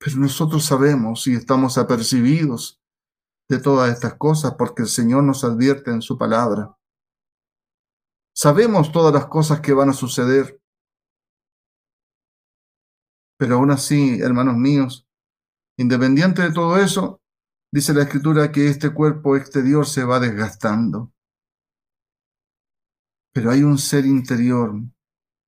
Pero 0.00 0.16
nosotros 0.16 0.64
sabemos 0.64 1.26
y 1.26 1.34
estamos 1.34 1.78
apercibidos 1.78 2.80
de 3.48 3.60
todas 3.60 3.92
estas 3.92 4.14
cosas 4.14 4.54
porque 4.56 4.82
el 4.82 4.88
Señor 4.88 5.22
nos 5.24 5.44
advierte 5.44 5.90
en 5.90 6.02
su 6.02 6.18
palabra. 6.18 6.76
Sabemos 8.34 8.92
todas 8.92 9.12
las 9.12 9.26
cosas 9.26 9.60
que 9.60 9.72
van 9.72 9.90
a 9.90 9.92
suceder. 9.92 10.60
Pero 13.36 13.56
aún 13.56 13.70
así, 13.70 14.20
hermanos 14.20 14.56
míos, 14.56 15.07
independiente 15.78 16.42
de 16.42 16.52
todo 16.52 16.76
eso, 16.78 17.20
dice 17.72 17.94
la 17.94 18.02
Escritura 18.02 18.52
que 18.52 18.68
este 18.68 18.92
cuerpo 18.92 19.36
exterior 19.36 19.86
se 19.86 20.04
va 20.04 20.20
desgastando. 20.20 21.12
Pero 23.32 23.50
hay 23.50 23.62
un 23.62 23.78
ser 23.78 24.04
interior 24.04 24.74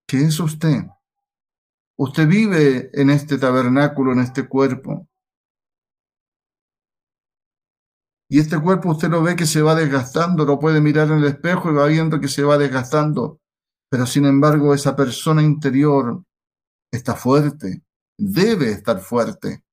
que 0.07 0.23
es 0.23 0.39
usted, 0.41 0.87
usted 1.99 2.27
vive 2.27 2.91
en 2.95 3.11
este 3.11 3.39
tabernáculo, 3.39 4.13
en 4.13 4.21
este 4.21 4.49
cuerpo. 4.49 5.07
Y 8.33 8.39
este 8.39 8.61
cuerpo 8.61 8.91
usted 8.91 9.09
lo 9.09 9.23
ve 9.23 9.35
que 9.35 9.47
se 9.47 9.61
va 9.61 9.75
desgastando, 9.75 10.45
lo 10.45 10.61
puede 10.61 10.81
mirar 10.81 11.09
en 11.09 11.19
el 11.19 11.25
espejo 11.25 11.71
y 11.71 11.75
va 11.75 11.87
viendo 11.87 12.21
que 12.21 12.29
se 12.29 12.45
va 12.45 12.57
desgastando. 12.59 13.41
Pero 13.91 14.07
sin 14.07 14.25
embargo, 14.25 14.73
esa 14.73 14.95
persona 14.95 15.43
interior 15.43 16.23
está 16.93 17.17
fuerte, 17.17 17.83
debe 18.17 18.71
estar 18.71 19.01
fuerte. 19.01 19.65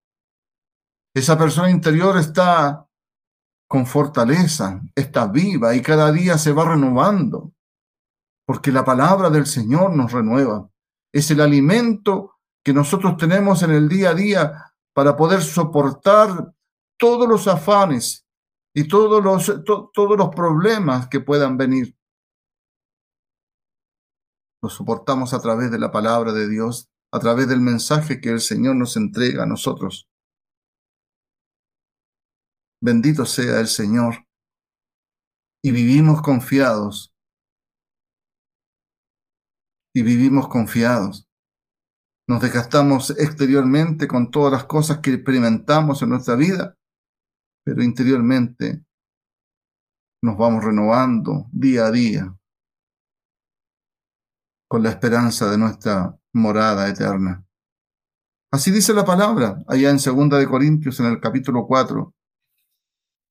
Esa 1.17 1.35
persona 1.35 1.71
interior 1.71 2.15
está 2.19 2.87
con 3.67 3.87
fortaleza, 3.87 4.79
está 4.93 5.25
viva 5.25 5.73
y 5.73 5.81
cada 5.81 6.11
día 6.11 6.37
se 6.37 6.51
va 6.51 6.69
renovando, 6.69 7.53
porque 8.45 8.71
la 8.71 8.85
palabra 8.85 9.31
del 9.31 9.47
Señor 9.47 9.95
nos 9.95 10.11
renueva. 10.11 10.69
Es 11.11 11.31
el 11.31 11.41
alimento 11.41 12.35
que 12.63 12.71
nosotros 12.71 13.17
tenemos 13.17 13.63
en 13.63 13.71
el 13.71 13.89
día 13.89 14.11
a 14.11 14.13
día 14.13 14.73
para 14.93 15.17
poder 15.17 15.41
soportar 15.41 16.53
todos 16.99 17.27
los 17.27 17.47
afanes 17.47 18.27
y 18.75 18.87
todos 18.87 19.23
los, 19.23 19.63
todos 19.65 20.17
los 20.19 20.29
problemas 20.35 21.07
que 21.07 21.19
puedan 21.19 21.57
venir. 21.57 21.97
Los 24.61 24.73
soportamos 24.73 25.33
a 25.33 25.41
través 25.41 25.71
de 25.71 25.79
la 25.79 25.91
palabra 25.91 26.31
de 26.31 26.47
Dios, 26.47 26.91
a 27.11 27.17
través 27.17 27.47
del 27.47 27.61
mensaje 27.61 28.21
que 28.21 28.29
el 28.29 28.39
Señor 28.39 28.75
nos 28.75 28.95
entrega 28.97 29.41
a 29.41 29.47
nosotros. 29.47 30.06
Bendito 32.81 33.25
sea 33.25 33.59
el 33.59 33.67
Señor. 33.67 34.25
Y 35.63 35.71
vivimos 35.71 36.21
confiados. 36.21 37.13
Y 39.95 40.03
vivimos 40.03 40.47
confiados. 40.47 41.27
Nos 42.29 42.41
desgastamos 42.41 43.09
exteriormente 43.11 44.07
con 44.07 44.29
todas 44.29 44.51
las 44.51 44.65
cosas 44.65 44.99
que 44.99 45.13
experimentamos 45.13 46.01
en 46.01 46.09
nuestra 46.09 46.35
vida, 46.35 46.77
pero 47.65 47.81
interiormente 47.81 48.83
nos 50.21 50.37
vamos 50.37 50.63
renovando 50.63 51.47
día 51.51 51.85
a 51.85 51.91
día 51.91 52.37
con 54.69 54.83
la 54.83 54.89
esperanza 54.89 55.49
de 55.49 55.57
nuestra 55.57 56.19
morada 56.33 56.89
eterna. 56.89 57.45
Así 58.51 58.71
dice 58.71 58.93
la 58.93 59.05
palabra 59.05 59.63
allá 59.67 59.89
en 59.89 59.97
2 59.97 60.39
de 60.39 60.47
Corintios 60.47 60.99
en 60.99 61.07
el 61.07 61.21
capítulo 61.21 61.65
4 61.65 62.13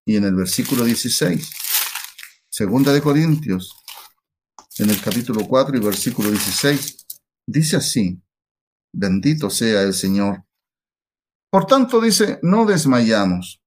y 0.07 0.17
en 0.17 0.25
el 0.25 0.35
versículo 0.35 0.85
16. 0.85 1.51
Segunda 2.49 2.93
de 2.93 3.03
Corintios, 3.03 3.77
en 4.79 4.89
el 4.89 5.03
capítulo 5.03 5.47
4 5.47 5.77
y 5.77 5.81
versículo 5.81 6.31
16, 6.31 7.07
dice 7.47 7.77
así, 7.77 8.23
bendito 8.95 9.51
sea 9.51 9.83
el 9.83 9.93
Señor. 9.93 10.45
Por 11.51 11.67
tanto, 11.67 12.01
dice, 12.01 12.39
no 12.43 12.65
desmayamos. 12.65 13.61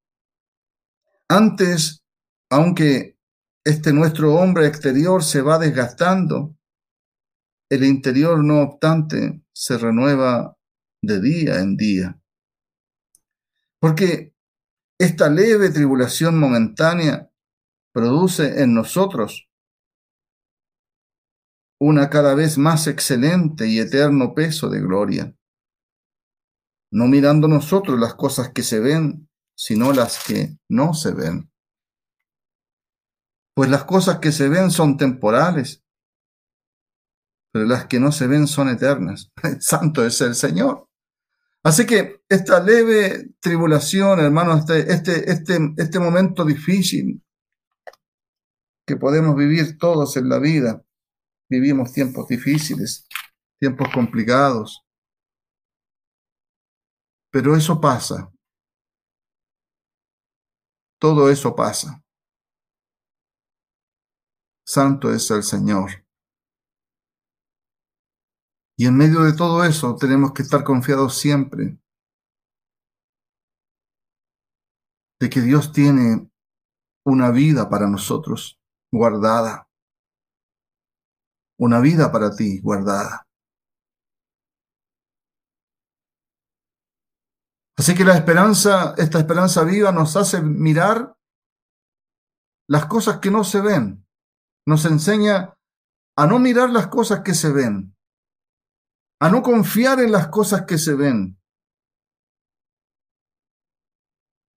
Antes, 1.28 2.04
aunque 2.49 3.17
este 3.63 3.93
nuestro 3.93 4.36
hombre 4.36 4.65
exterior 4.65 5.23
se 5.23 5.41
va 5.41 5.60
desgastando, 5.60 6.56
el 7.69 7.84
interior, 7.84 8.43
no 8.43 8.62
obstante, 8.62 9.43
se 9.54 9.78
renueva 9.78 10.58
de 11.04 11.21
día 11.21 11.60
en 11.60 11.75
día. 11.75 12.19
Porque 13.80 14.34
esta 15.00 15.30
leve 15.30 15.70
tribulación 15.70 16.38
momentánea 16.38 17.32
produce 17.94 18.62
en 18.62 18.74
nosotros 18.74 19.50
una 21.80 22.10
cada 22.10 22.36
vez 22.36 22.58
más 22.58 22.88
excelente 22.88 23.68
y 23.68 23.80
eterno 23.80 24.36
peso 24.36 24.70
de 24.70 24.82
gloria, 24.82 25.34
no 26.92 27.08
mirando 27.08 27.48
nosotros 27.48 27.98
las 27.98 28.16
cosas 28.16 28.52
que 28.52 28.62
se 28.62 28.82
ven, 28.82 29.30
sino 29.56 29.94
las 29.94 30.22
que 30.26 30.58
no 30.68 30.94
se 30.94 31.14
ven. 31.14 31.50
Pues 33.56 33.70
las 33.70 33.86
cosas 33.86 34.20
que 34.20 34.34
se 34.34 34.50
ven 34.50 34.70
son 34.70 34.98
temporales, 34.98 35.82
pero 37.54 37.66
las 37.66 37.86
que 37.86 38.02
no 38.02 38.12
se 38.12 38.28
ven 38.28 38.48
son 38.48 38.68
eternas. 38.68 39.32
Santo 39.62 40.06
es 40.06 40.20
el 40.20 40.36
Señor. 40.36 40.88
Así 41.63 41.86
que 41.86 42.22
esta 42.30 42.62
leve 42.62 43.32
tribulación, 43.39 44.19
hermanos, 44.19 44.62
este, 44.69 44.93
este, 44.93 45.32
este, 45.32 45.58
este 45.78 46.00
momento 46.00 46.45
difícil 46.45 47.22
que 48.88 48.95
podemos 48.95 49.36
vivir 49.36 49.78
todos 49.78 50.15
en 50.17 50.30
la 50.30 50.39
vida, 50.39 50.84
vivimos 51.50 51.91
tiempos 51.91 52.28
difíciles, 52.28 53.08
tiempos 53.60 53.89
complicados, 53.93 54.86
pero 57.32 57.56
eso 57.56 57.80
pasa. 57.80 58.32
Todo 61.00 61.30
eso 61.30 61.56
pasa. 61.56 62.04
Santo 64.65 65.13
es 65.13 65.30
el 65.32 65.43
Señor. 65.43 66.06
Y 68.80 68.86
en 68.86 68.96
medio 68.96 69.24
de 69.24 69.34
todo 69.34 69.65
eso 69.65 69.98
tenemos 69.98 70.32
que 70.32 70.42
estar 70.42 70.63
confiados 70.63 71.18
siempre 71.18 71.78
de 75.20 75.30
que 75.30 75.42
Dios 75.42 75.74
tiene 75.74 76.32
una 77.06 77.30
vida 77.30 77.70
para 77.70 77.89
nosotros 77.89 78.58
guardada. 78.89 79.70
Una 81.60 81.82
vida 81.82 82.10
para 82.10 82.34
ti 82.34 82.62
guardada. 82.62 83.28
Así 87.78 87.94
que 87.94 88.06
la 88.06 88.15
esperanza, 88.15 88.96
esta 88.98 89.20
esperanza 89.20 89.65
viva 89.65 89.92
nos 89.92 90.15
hace 90.15 90.42
mirar 90.42 91.18
las 92.70 92.86
cosas 92.86 93.20
que 93.20 93.30
no 93.30 93.44
se 93.44 93.60
ven. 93.60 94.08
Nos 94.65 94.86
enseña 94.86 95.54
a 96.15 96.28
no 96.28 96.39
mirar 96.39 96.70
las 96.70 96.88
cosas 96.88 97.24
que 97.26 97.34
se 97.34 97.52
ven, 97.52 97.94
a 99.21 99.29
no 99.29 99.41
confiar 99.41 99.99
en 99.99 100.12
las 100.12 100.29
cosas 100.29 100.65
que 100.65 100.77
se 100.77 100.95
ven. 100.95 101.38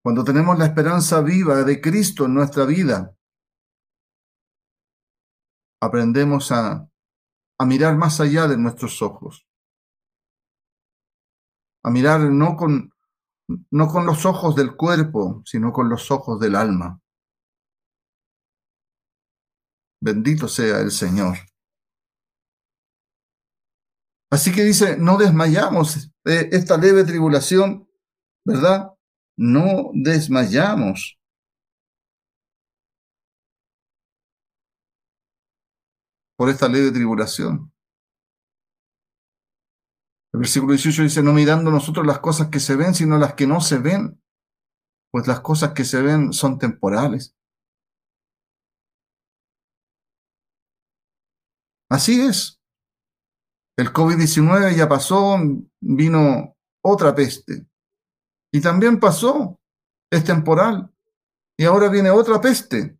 Cuando 0.04 0.24
tenemos 0.24 0.58
la 0.58 0.66
esperanza 0.66 1.20
viva 1.20 1.62
de 1.62 1.80
Cristo 1.80 2.26
en 2.26 2.34
nuestra 2.34 2.64
vida, 2.64 3.16
aprendemos 5.80 6.52
a, 6.52 6.88
a 7.58 7.66
mirar 7.66 7.96
más 7.96 8.20
allá 8.20 8.46
de 8.46 8.56
nuestros 8.56 9.02
ojos, 9.02 9.46
a 11.84 11.90
mirar 11.90 12.20
no 12.20 12.56
con, 12.56 12.92
no 13.70 13.88
con 13.88 14.06
los 14.06 14.24
ojos 14.26 14.54
del 14.54 14.76
cuerpo, 14.76 15.42
sino 15.44 15.72
con 15.72 15.88
los 15.88 16.10
ojos 16.10 16.38
del 16.40 16.54
alma. 16.54 17.00
Bendito 20.00 20.48
sea 20.48 20.80
el 20.80 20.90
Señor. 20.90 21.38
Así 24.32 24.50
que 24.50 24.62
dice, 24.62 24.96
no 24.96 25.18
desmayamos 25.18 26.10
de 26.24 26.48
esta 26.52 26.78
leve 26.78 27.04
tribulación, 27.04 27.86
¿verdad? 28.46 28.94
No 29.36 29.90
desmayamos. 29.92 31.18
Por 36.34 36.48
esta 36.48 36.66
leve 36.66 36.92
tribulación. 36.92 37.74
El 40.32 40.40
versículo 40.40 40.72
18 40.72 41.02
dice, 41.02 41.22
no 41.22 41.34
mirando 41.34 41.70
nosotros 41.70 42.06
las 42.06 42.20
cosas 42.20 42.48
que 42.48 42.58
se 42.58 42.74
ven, 42.74 42.94
sino 42.94 43.18
las 43.18 43.34
que 43.34 43.46
no 43.46 43.60
se 43.60 43.76
ven, 43.76 44.18
pues 45.10 45.26
las 45.26 45.40
cosas 45.40 45.74
que 45.74 45.84
se 45.84 46.00
ven 46.00 46.32
son 46.32 46.58
temporales. 46.58 47.36
Así 51.90 52.22
es. 52.22 52.61
El 53.76 53.92
COVID-19 53.92 54.76
ya 54.76 54.88
pasó, 54.88 55.38
vino 55.80 56.56
otra 56.84 57.14
peste. 57.14 57.66
Y 58.52 58.60
también 58.60 59.00
pasó, 59.00 59.58
es 60.10 60.24
temporal. 60.24 60.92
Y 61.56 61.64
ahora 61.64 61.88
viene 61.88 62.10
otra 62.10 62.40
peste. 62.40 62.98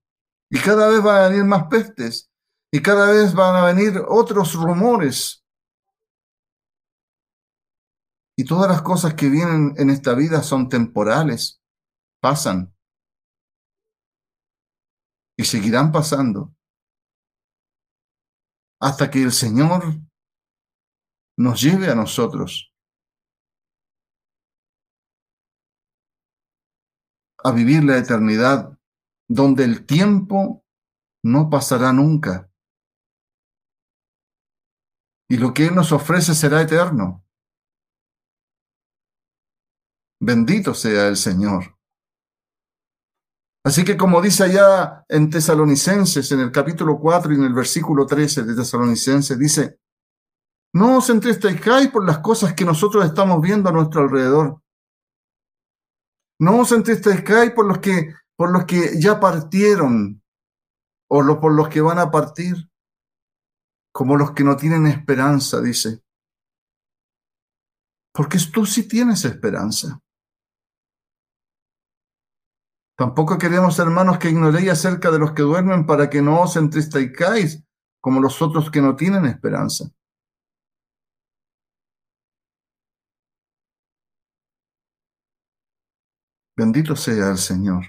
Y 0.50 0.58
cada 0.58 0.88
vez 0.88 1.02
van 1.02 1.24
a 1.24 1.28
venir 1.28 1.44
más 1.44 1.64
pestes. 1.68 2.30
Y 2.72 2.80
cada 2.80 3.10
vez 3.10 3.34
van 3.34 3.56
a 3.56 3.66
venir 3.66 4.02
otros 4.08 4.54
rumores. 4.54 5.44
Y 8.36 8.44
todas 8.44 8.70
las 8.70 8.80
cosas 8.80 9.14
que 9.14 9.28
vienen 9.28 9.74
en 9.76 9.90
esta 9.90 10.14
vida 10.14 10.42
son 10.42 10.70
temporales, 10.70 11.62
pasan. 12.20 12.74
Y 15.36 15.44
seguirán 15.44 15.92
pasando. 15.92 16.54
Hasta 18.80 19.10
que 19.10 19.22
el 19.22 19.32
Señor 19.32 20.00
nos 21.38 21.60
lleve 21.62 21.90
a 21.90 21.94
nosotros 21.94 22.72
a 27.44 27.52
vivir 27.52 27.84
la 27.84 27.98
eternidad 27.98 28.78
donde 29.28 29.64
el 29.64 29.86
tiempo 29.86 30.64
no 31.24 31.48
pasará 31.50 31.92
nunca. 31.92 32.50
Y 35.28 35.38
lo 35.38 35.54
que 35.54 35.66
Él 35.66 35.74
nos 35.74 35.92
ofrece 35.92 36.34
será 36.34 36.60
eterno. 36.60 37.24
Bendito 40.20 40.74
sea 40.74 41.08
el 41.08 41.16
Señor. 41.16 41.76
Así 43.64 43.84
que 43.84 43.96
como 43.96 44.20
dice 44.20 44.44
allá 44.44 45.04
en 45.08 45.30
Tesalonicenses, 45.30 46.30
en 46.32 46.40
el 46.40 46.52
capítulo 46.52 46.98
4 46.98 47.32
y 47.32 47.36
en 47.36 47.44
el 47.44 47.54
versículo 47.54 48.06
13 48.06 48.42
de 48.42 48.56
Tesalonicenses, 48.56 49.38
dice, 49.38 49.80
no 50.74 50.98
os 50.98 51.10
entristezcáis 51.10 51.90
por 51.90 52.06
las 52.06 52.18
cosas 52.18 52.54
que 52.54 52.64
nosotros 52.64 53.04
estamos 53.04 53.40
viendo 53.40 53.68
a 53.68 53.72
nuestro 53.72 54.02
alrededor. 54.02 54.62
No 56.40 56.60
os 56.60 56.72
entristezcáis 56.72 57.52
por 57.52 57.66
los 57.66 57.78
que, 57.78 58.14
por 58.36 58.50
los 58.50 58.64
que 58.64 58.98
ya 59.00 59.20
partieron 59.20 60.22
o 61.08 61.40
por 61.40 61.52
los 61.52 61.68
que 61.68 61.82
van 61.82 61.98
a 61.98 62.10
partir, 62.10 62.70
como 63.92 64.16
los 64.16 64.32
que 64.32 64.44
no 64.44 64.56
tienen 64.56 64.86
esperanza, 64.86 65.60
dice. 65.60 66.02
Porque 68.14 68.38
tú 68.52 68.64
sí 68.64 68.88
tienes 68.88 69.24
esperanza. 69.26 70.00
Tampoco 72.96 73.36
queremos, 73.36 73.78
hermanos, 73.78 74.18
que 74.18 74.30
ignoréis 74.30 74.70
acerca 74.70 75.10
de 75.10 75.18
los 75.18 75.32
que 75.32 75.42
duermen 75.42 75.86
para 75.86 76.08
que 76.08 76.22
no 76.22 76.40
os 76.40 76.56
entristezcáis 76.56 77.62
como 78.00 78.20
los 78.20 78.40
otros 78.40 78.70
que 78.70 78.80
no 78.80 78.96
tienen 78.96 79.26
esperanza. 79.26 79.90
Bendito 86.56 86.94
sea 86.94 87.30
el 87.30 87.38
Señor. 87.38 87.84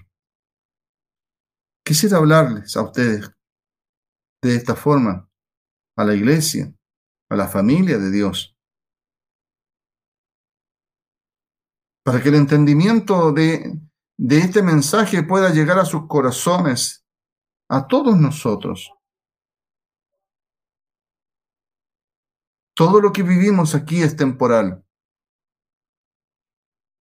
Quisiera 1.85 2.17
hablarles 2.17 2.77
a 2.77 2.83
ustedes 2.83 3.29
de 4.41 4.55
esta 4.55 4.75
forma, 4.75 5.29
a 5.97 6.05
la 6.05 6.15
iglesia, 6.15 6.73
a 7.29 7.35
la 7.35 7.47
familia 7.47 7.97
de 7.97 8.09
Dios, 8.09 8.55
para 12.05 12.21
que 12.21 12.29
el 12.29 12.35
entendimiento 12.35 13.31
de, 13.33 13.79
de 14.17 14.37
este 14.37 14.61
mensaje 14.61 15.23
pueda 15.23 15.49
llegar 15.49 15.79
a 15.79 15.85
sus 15.85 16.07
corazones, 16.07 17.05
a 17.69 17.87
todos 17.87 18.17
nosotros. 18.17 18.91
Todo 22.75 23.01
lo 23.01 23.11
que 23.11 23.23
vivimos 23.23 23.75
aquí 23.75 24.01
es 24.01 24.15
temporal. 24.15 24.83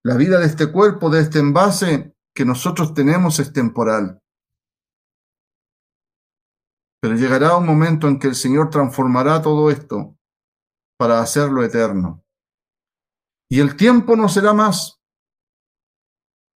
La 0.03 0.15
vida 0.15 0.39
de 0.39 0.45
este 0.45 0.71
cuerpo, 0.71 1.09
de 1.09 1.21
este 1.21 1.39
envase 1.39 2.15
que 2.33 2.45
nosotros 2.45 2.93
tenemos 2.93 3.39
es 3.39 3.51
temporal. 3.51 4.21
Pero 7.01 7.15
llegará 7.15 7.57
un 7.57 7.65
momento 7.65 8.07
en 8.07 8.19
que 8.19 8.27
el 8.27 8.35
Señor 8.35 8.69
transformará 8.69 9.41
todo 9.41 9.69
esto 9.69 10.17
para 10.97 11.21
hacerlo 11.21 11.63
eterno. 11.63 12.23
Y 13.49 13.59
el 13.59 13.75
tiempo 13.75 14.15
no 14.15 14.29
será 14.29 14.53
más. 14.53 15.01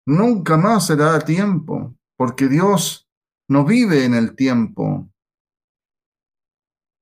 Nunca 0.06 0.56
más 0.56 0.86
será 0.86 1.18
tiempo, 1.20 1.96
porque 2.16 2.48
Dios 2.48 3.08
no 3.48 3.64
vive 3.64 4.04
en 4.04 4.14
el 4.14 4.34
tiempo. 4.34 5.08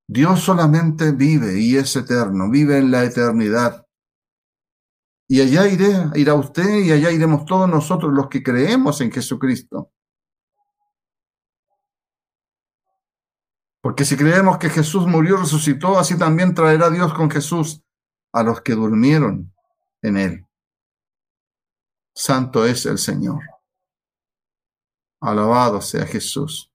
Dios 0.09 0.41
solamente 0.41 1.12
vive 1.12 1.59
y 1.61 1.76
es 1.76 1.95
eterno, 1.97 2.51
vive 2.51 2.78
en 2.78 2.91
la 2.91 3.05
eternidad. 3.05 3.80
Y 5.33 5.41
allá 5.41 5.68
iré, 5.68 6.11
irá 6.16 6.35
usted 6.35 6.81
y 6.81 6.91
allá 6.91 7.12
iremos 7.12 7.45
todos 7.45 7.68
nosotros 7.70 8.12
los 8.12 8.26
que 8.26 8.43
creemos 8.43 9.01
en 9.01 9.12
Jesucristo. 9.12 9.93
Porque 13.81 14.05
si 14.05 14.16
creemos 14.16 14.59
que 14.59 14.68
Jesús 14.68 15.07
murió, 15.07 15.37
resucitó, 15.37 16.01
así 16.01 16.18
también 16.18 16.53
traerá 16.53 16.91
Dios 16.91 17.14
con 17.14 17.31
Jesús 17.31 17.81
a 18.33 18.43
los 18.43 18.61
que 18.62 18.72
durmieron 18.72 19.55
en 20.03 20.16
él. 20.16 20.47
Santo 22.12 22.66
es 22.66 22.85
el 22.87 22.99
Señor. 22.99 23.41
Alabado 25.20 25.81
sea 25.81 26.07
Jesús. 26.07 26.72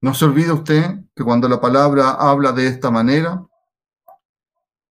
No 0.00 0.14
se 0.14 0.24
olvide 0.24 0.52
usted 0.52 1.04
que 1.14 1.22
cuando 1.22 1.50
la 1.50 1.60
palabra 1.60 2.12
habla 2.12 2.52
de 2.52 2.66
esta 2.66 2.90
manera, 2.90 3.46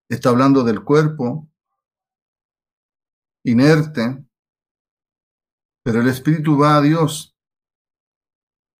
está 0.09 0.29
hablando 0.29 0.63
del 0.63 0.83
cuerpo 0.83 1.49
inerte, 3.47 4.25
pero 5.83 6.01
el 6.01 6.07
espíritu 6.09 6.57
va 6.57 6.77
a 6.77 6.81
Dios. 6.81 7.35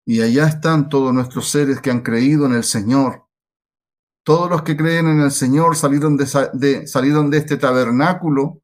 Y 0.05 0.21
allá 0.21 0.47
están 0.47 0.89
todos 0.89 1.13
nuestros 1.13 1.49
seres 1.49 1.81
que 1.81 1.91
han 1.91 2.01
creído 2.01 2.45
en 2.45 2.53
el 2.53 2.63
Señor. 2.63 3.27
Todos 4.25 4.49
los 4.49 4.63
que 4.63 4.75
creen 4.75 5.07
en 5.07 5.21
el 5.21 5.31
Señor 5.31 5.75
salieron 5.75 6.17
de, 6.17 6.87
salieron 6.87 7.29
de 7.29 7.37
este 7.37 7.57
tabernáculo 7.57 8.61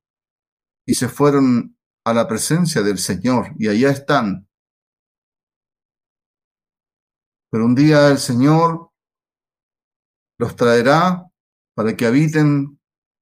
y 0.86 0.96
se 0.96 1.08
fueron 1.08 1.78
a 2.06 2.14
la 2.14 2.28
presencia 2.28 2.82
del 2.82 2.98
Señor. 2.98 3.54
Y 3.58 3.70
allá 3.70 3.90
están. 3.90 4.48
Pero 7.50 7.66
un 7.66 7.76
día 7.76 8.10
el 8.10 8.18
Señor 8.18 8.92
los 10.38 10.56
traerá 10.56 11.33
para 11.76 11.96
que 11.96 12.06
habiten 12.06 12.80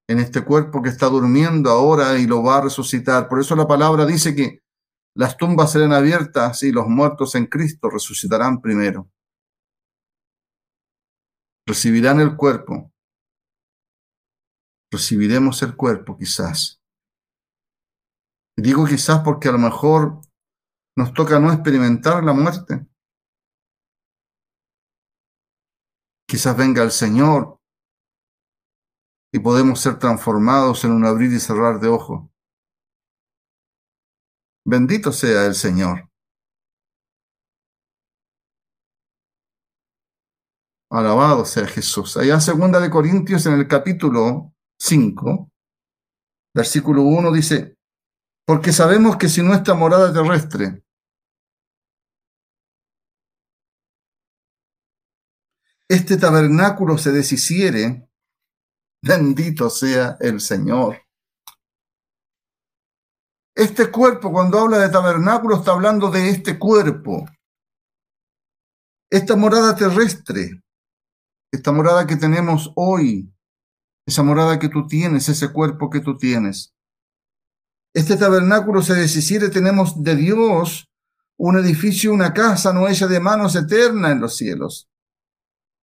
en 0.09 0.19
este 0.19 0.43
cuerpo 0.43 0.81
que 0.81 0.89
está 0.89 1.07
durmiendo 1.07 1.69
ahora 1.69 2.17
y 2.19 2.27
lo 2.27 2.43
va 2.43 2.57
a 2.57 2.61
resucitar. 2.61 3.29
Por 3.29 3.39
eso 3.39 3.55
la 3.55 3.67
palabra 3.67 4.05
dice 4.05 4.35
que 4.35 4.59
las 5.15 5.37
tumbas 5.37 5.71
serán 5.71 5.93
abiertas 5.93 6.63
y 6.63 6.71
los 6.71 6.87
muertos 6.87 7.35
en 7.35 7.45
Cristo 7.45 7.89
resucitarán 7.89 8.61
primero. 8.61 9.09
Recibirán 11.65 12.19
el 12.19 12.35
cuerpo. 12.35 12.91
Recibiremos 14.91 15.61
el 15.63 15.75
cuerpo 15.75 16.17
quizás. 16.17 16.81
Digo 18.57 18.85
quizás 18.85 19.21
porque 19.23 19.47
a 19.47 19.53
lo 19.53 19.57
mejor 19.57 20.21
nos 20.97 21.13
toca 21.13 21.39
no 21.39 21.53
experimentar 21.53 22.23
la 22.23 22.33
muerte. 22.33 22.85
Quizás 26.27 26.57
venga 26.57 26.83
el 26.83 26.91
Señor 26.91 27.60
y 29.33 29.39
podemos 29.39 29.79
ser 29.79 29.97
transformados 29.97 30.83
en 30.83 30.91
un 30.91 31.05
abrir 31.05 31.31
y 31.31 31.39
cerrar 31.39 31.79
de 31.79 31.87
ojos. 31.87 32.29
Bendito 34.65 35.11
sea 35.11 35.45
el 35.45 35.55
Señor. 35.55 36.09
Alabado 40.89 41.45
sea 41.45 41.65
Jesús. 41.67 42.17
Allá 42.17 42.39
segunda 42.41 42.79
de 42.79 42.89
Corintios 42.89 43.45
en 43.45 43.53
el 43.53 43.67
capítulo 43.67 44.53
5, 44.77 45.49
versículo 46.53 47.03
1 47.03 47.31
dice, 47.31 47.77
porque 48.45 48.73
sabemos 48.73 49.15
que 49.15 49.29
si 49.29 49.41
nuestra 49.41 49.73
morada 49.73 50.11
terrestre 50.11 50.83
este 55.87 56.15
tabernáculo 56.17 56.97
se 56.97 57.11
deshiciere, 57.11 58.09
Bendito 59.03 59.69
sea 59.69 60.17
el 60.19 60.39
Señor. 60.39 61.01
Este 63.55 63.89
cuerpo, 63.89 64.31
cuando 64.31 64.59
habla 64.59 64.77
de 64.77 64.89
tabernáculo, 64.89 65.57
está 65.57 65.71
hablando 65.71 66.11
de 66.11 66.29
este 66.29 66.59
cuerpo. 66.59 67.25
Esta 69.09 69.35
morada 69.35 69.75
terrestre, 69.75 70.61
esta 71.51 71.71
morada 71.71 72.05
que 72.05 72.15
tenemos 72.15 72.71
hoy, 72.75 73.33
esa 74.05 74.23
morada 74.23 74.59
que 74.59 74.69
tú 74.69 74.87
tienes, 74.87 75.27
ese 75.29 75.51
cuerpo 75.51 75.89
que 75.89 75.99
tú 75.99 76.17
tienes. 76.17 76.73
Este 77.93 78.15
tabernáculo 78.15 78.81
se 78.81 78.93
deshiciere, 78.93 79.49
tenemos 79.49 80.01
de 80.01 80.15
Dios 80.15 80.87
un 81.37 81.57
edificio, 81.57 82.13
una 82.13 82.33
casa 82.33 82.71
no 82.71 82.87
hecha 82.87 83.07
de 83.07 83.19
manos 83.19 83.55
eterna 83.55 84.11
en 84.11 84.21
los 84.21 84.37
cielos. 84.37 84.90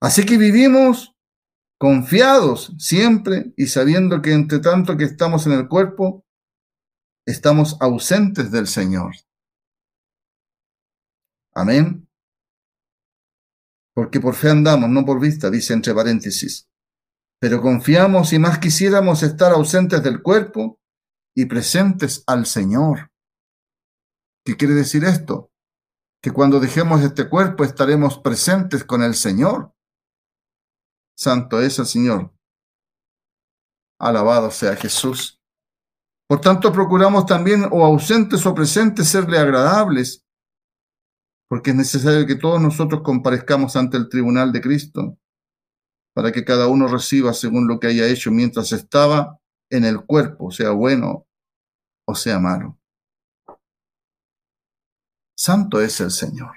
Así 0.00 0.24
que 0.24 0.38
vivimos 0.38 1.16
confiados 1.78 2.74
siempre 2.78 3.52
y 3.56 3.66
sabiendo 3.66 4.20
que 4.22 4.32
entre 4.32 4.58
tanto 4.58 4.96
que 4.96 5.04
estamos 5.04 5.46
en 5.46 5.52
el 5.52 5.68
cuerpo, 5.68 6.24
estamos 7.26 7.76
ausentes 7.80 8.50
del 8.50 8.66
Señor. 8.66 9.14
Amén. 11.54 12.08
Porque 13.94 14.20
por 14.20 14.34
fe 14.34 14.50
andamos, 14.50 14.88
no 14.88 15.04
por 15.04 15.20
vista, 15.20 15.50
dice 15.50 15.74
entre 15.74 15.94
paréntesis. 15.94 16.68
pero 17.40 17.62
confiamos 17.62 18.32
y 18.32 18.38
más 18.38 18.58
quisiéramos 18.58 19.22
estar 19.22 19.52
ausentes 19.52 20.02
del 20.02 20.22
cuerpo 20.22 20.80
y 21.36 21.46
presentes 21.46 22.24
al 22.26 22.46
Señor. 22.46 23.12
¿Qué 24.44 24.56
quiere 24.56 24.74
decir 24.74 25.04
esto? 25.04 25.52
Que 26.20 26.32
cuando 26.32 26.58
dejemos 26.58 27.02
este 27.02 27.28
cuerpo 27.28 27.62
estaremos 27.62 28.18
presentes 28.18 28.82
con 28.82 29.04
el 29.04 29.14
Señor. 29.14 29.72
Santo 31.18 31.60
es 31.60 31.76
el 31.80 31.86
Señor. 31.86 32.32
Alabado 33.98 34.52
sea 34.52 34.76
Jesús. 34.76 35.42
Por 36.28 36.40
tanto, 36.40 36.72
procuramos 36.72 37.26
también, 37.26 37.66
o 37.72 37.84
ausentes 37.84 38.46
o 38.46 38.54
presentes, 38.54 39.08
serle 39.08 39.36
agradables, 39.38 40.24
porque 41.48 41.70
es 41.70 41.76
necesario 41.76 42.24
que 42.24 42.36
todos 42.36 42.60
nosotros 42.60 43.02
comparezcamos 43.02 43.74
ante 43.74 43.96
el 43.96 44.08
tribunal 44.08 44.52
de 44.52 44.60
Cristo, 44.60 45.18
para 46.14 46.30
que 46.30 46.44
cada 46.44 46.68
uno 46.68 46.86
reciba 46.86 47.34
según 47.34 47.66
lo 47.66 47.80
que 47.80 47.88
haya 47.88 48.06
hecho 48.06 48.30
mientras 48.30 48.70
estaba 48.70 49.40
en 49.70 49.84
el 49.84 50.04
cuerpo, 50.04 50.52
sea 50.52 50.70
bueno 50.70 51.26
o 52.06 52.14
sea 52.14 52.38
malo. 52.38 52.78
Santo 55.36 55.80
es 55.80 56.00
el 56.00 56.12
Señor. 56.12 56.52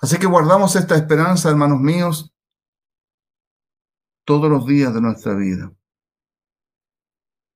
Así 0.00 0.18
que 0.18 0.26
guardamos 0.26 0.76
esta 0.76 0.96
esperanza, 0.96 1.50
hermanos 1.50 1.80
míos, 1.80 2.32
todos 4.24 4.50
los 4.50 4.66
días 4.66 4.94
de 4.94 5.00
nuestra 5.00 5.34
vida. 5.34 5.72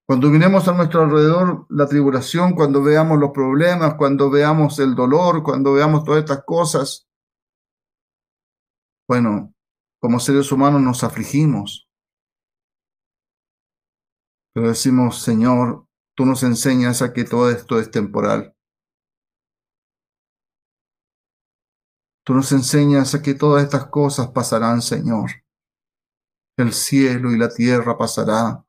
Cuando 0.07 0.29
miremos 0.29 0.69
a 0.69 0.75
nuestro 0.75 1.03
alrededor 1.03 1.67
la 1.71 1.87
tribulación, 1.87 2.55
cuando 2.55 2.83
veamos 2.83 3.19
los 3.19 3.31
problemas, 3.31 3.95
cuando 3.95 4.31
veamos 4.31 4.79
el 4.79 4.95
dolor, 4.95 5.43
cuando 5.43 5.73
veamos 5.73 6.05
todas 6.05 6.21
estas 6.21 6.45
cosas, 6.45 7.09
bueno, 9.09 9.55
como 9.99 10.21
seres 10.21 10.53
humanos 10.53 10.83
nos 10.83 11.03
afligimos. 11.03 11.89
Pero 14.53 14.69
decimos, 14.69 15.23
Señor, 15.23 15.87
tú 16.15 16.27
nos 16.27 16.43
enseñas 16.43 17.01
a 17.01 17.15
que 17.15 17.25
todo 17.25 17.51
esto 17.51 17.81
es 17.81 17.91
temporal. 17.91 18.54
Tú 22.25 22.33
nos 22.33 22.51
enseñas 22.53 23.15
a 23.15 23.23
que 23.23 23.35
todas 23.35 23.63
estas 23.63 23.87
cosas 23.89 24.29
pasarán, 24.29 24.81
Señor. 24.81 25.31
El 26.57 26.73
cielo 26.73 27.31
y 27.33 27.39
la 27.39 27.51
tierra 27.51 27.99
pasará, 27.99 28.65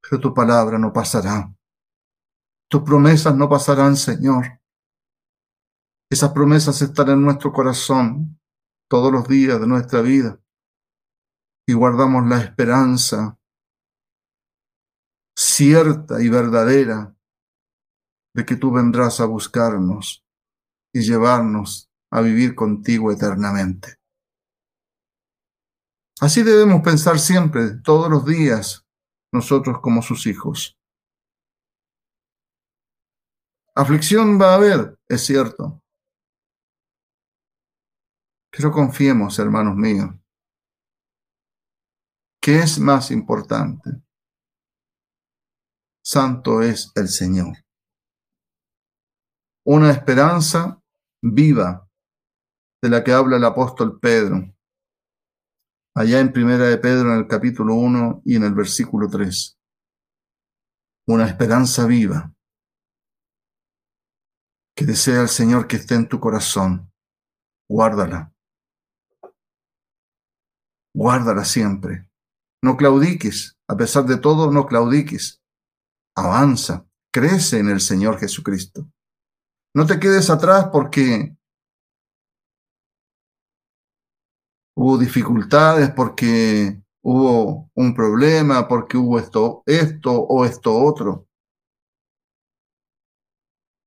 pero 0.00 0.20
tu 0.20 0.32
palabra 0.32 0.78
no 0.78 0.92
pasará. 0.92 1.54
Tus 2.70 2.82
promesas 2.82 3.36
no 3.36 3.48
pasarán, 3.48 3.96
Señor. 3.96 4.60
Esas 6.10 6.32
promesas 6.32 6.80
están 6.80 7.10
en 7.10 7.22
nuestro 7.22 7.52
corazón 7.52 8.40
todos 8.88 9.12
los 9.12 9.28
días 9.28 9.60
de 9.60 9.66
nuestra 9.66 10.00
vida 10.00 10.40
y 11.66 11.74
guardamos 11.74 12.26
la 12.26 12.40
esperanza 12.40 13.38
cierta 15.36 16.22
y 16.22 16.28
verdadera 16.28 17.14
de 18.34 18.44
que 18.44 18.56
tú 18.56 18.72
vendrás 18.72 19.20
a 19.20 19.26
buscarnos 19.26 20.24
y 20.92 21.00
llevarnos 21.00 21.90
a 22.14 22.20
vivir 22.20 22.54
contigo 22.54 23.10
eternamente. 23.10 23.96
Así 26.20 26.44
debemos 26.44 26.80
pensar 26.82 27.18
siempre, 27.18 27.80
todos 27.82 28.08
los 28.08 28.24
días, 28.24 28.86
nosotros 29.32 29.80
como 29.80 30.00
sus 30.00 30.28
hijos. 30.28 30.78
Aflicción 33.74 34.40
va 34.40 34.52
a 34.52 34.54
haber, 34.54 34.96
es 35.08 35.26
cierto. 35.26 35.82
Pero 38.52 38.70
confiemos, 38.70 39.36
hermanos 39.40 39.74
míos. 39.74 40.14
¿Qué 42.40 42.60
es 42.60 42.78
más 42.78 43.10
importante? 43.10 43.90
Santo 46.00 46.62
es 46.62 46.92
el 46.94 47.08
Señor. 47.08 47.56
Una 49.64 49.90
esperanza 49.90 50.80
viva 51.20 51.84
de 52.84 52.90
la 52.90 53.02
que 53.02 53.12
habla 53.12 53.38
el 53.38 53.44
apóstol 53.44 53.98
Pedro 53.98 54.54
allá 55.94 56.20
en 56.20 56.30
Primera 56.30 56.66
de 56.66 56.76
Pedro 56.76 57.14
en 57.14 57.20
el 57.20 57.26
capítulo 57.26 57.76
1 57.76 58.20
y 58.26 58.36
en 58.36 58.42
el 58.42 58.52
versículo 58.52 59.08
3. 59.08 59.58
Una 61.06 61.26
esperanza 61.26 61.86
viva 61.86 62.34
que 64.76 64.84
desea 64.84 65.22
el 65.22 65.30
Señor 65.30 65.66
que 65.66 65.76
esté 65.76 65.94
en 65.94 66.10
tu 66.10 66.20
corazón. 66.20 66.92
Guárdala. 67.70 68.34
Guárdala 70.94 71.46
siempre. 71.46 72.06
No 72.62 72.76
claudiques. 72.76 73.56
A 73.66 73.78
pesar 73.78 74.04
de 74.04 74.18
todo, 74.18 74.50
no 74.50 74.66
claudiques. 74.66 75.40
Avanza. 76.14 76.86
Crece 77.10 77.60
en 77.60 77.70
el 77.70 77.80
Señor 77.80 78.18
Jesucristo. 78.18 78.86
No 79.74 79.86
te 79.86 79.98
quedes 79.98 80.28
atrás 80.28 80.68
porque 80.70 81.34
hubo 84.76 84.98
dificultades 84.98 85.90
porque 85.90 86.82
hubo 87.02 87.70
un 87.74 87.94
problema, 87.94 88.66
porque 88.66 88.96
hubo 88.96 89.18
esto, 89.18 89.62
esto 89.66 90.12
o 90.12 90.44
esto 90.44 90.74
otro. 90.74 91.28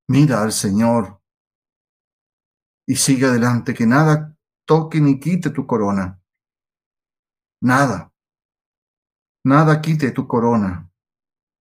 Mira 0.09 0.41
al 0.41 0.51
Señor 0.51 1.21
y 2.87 2.95
sigue 2.95 3.25
adelante, 3.25 3.73
que 3.73 3.85
nada 3.85 4.37
toque 4.65 5.01
ni 5.01 5.19
quite 5.19 5.49
tu 5.49 5.67
corona. 5.67 6.21
Nada. 7.61 8.13
Nada 9.43 9.81
quite 9.81 10.11
tu 10.11 10.27
corona. 10.27 10.89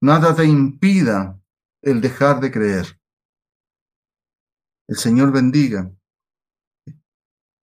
Nada 0.01 0.37
te 0.37 0.45
impida 0.45 1.41
el 1.83 2.01
dejar 2.01 2.41
de 2.41 2.51
creer. 2.53 3.01
El 4.89 4.97
Señor 4.97 5.33
bendiga 5.33 5.91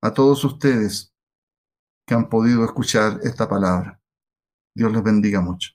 a 0.01 0.13
todos 0.13 0.43
ustedes 0.43 1.12
que 2.05 2.13
han 2.13 2.29
podido 2.29 2.65
escuchar 2.65 3.19
esta 3.23 3.47
palabra. 3.47 3.99
Dios 4.75 4.91
les 4.91 5.03
bendiga 5.03 5.41
mucho. 5.41 5.71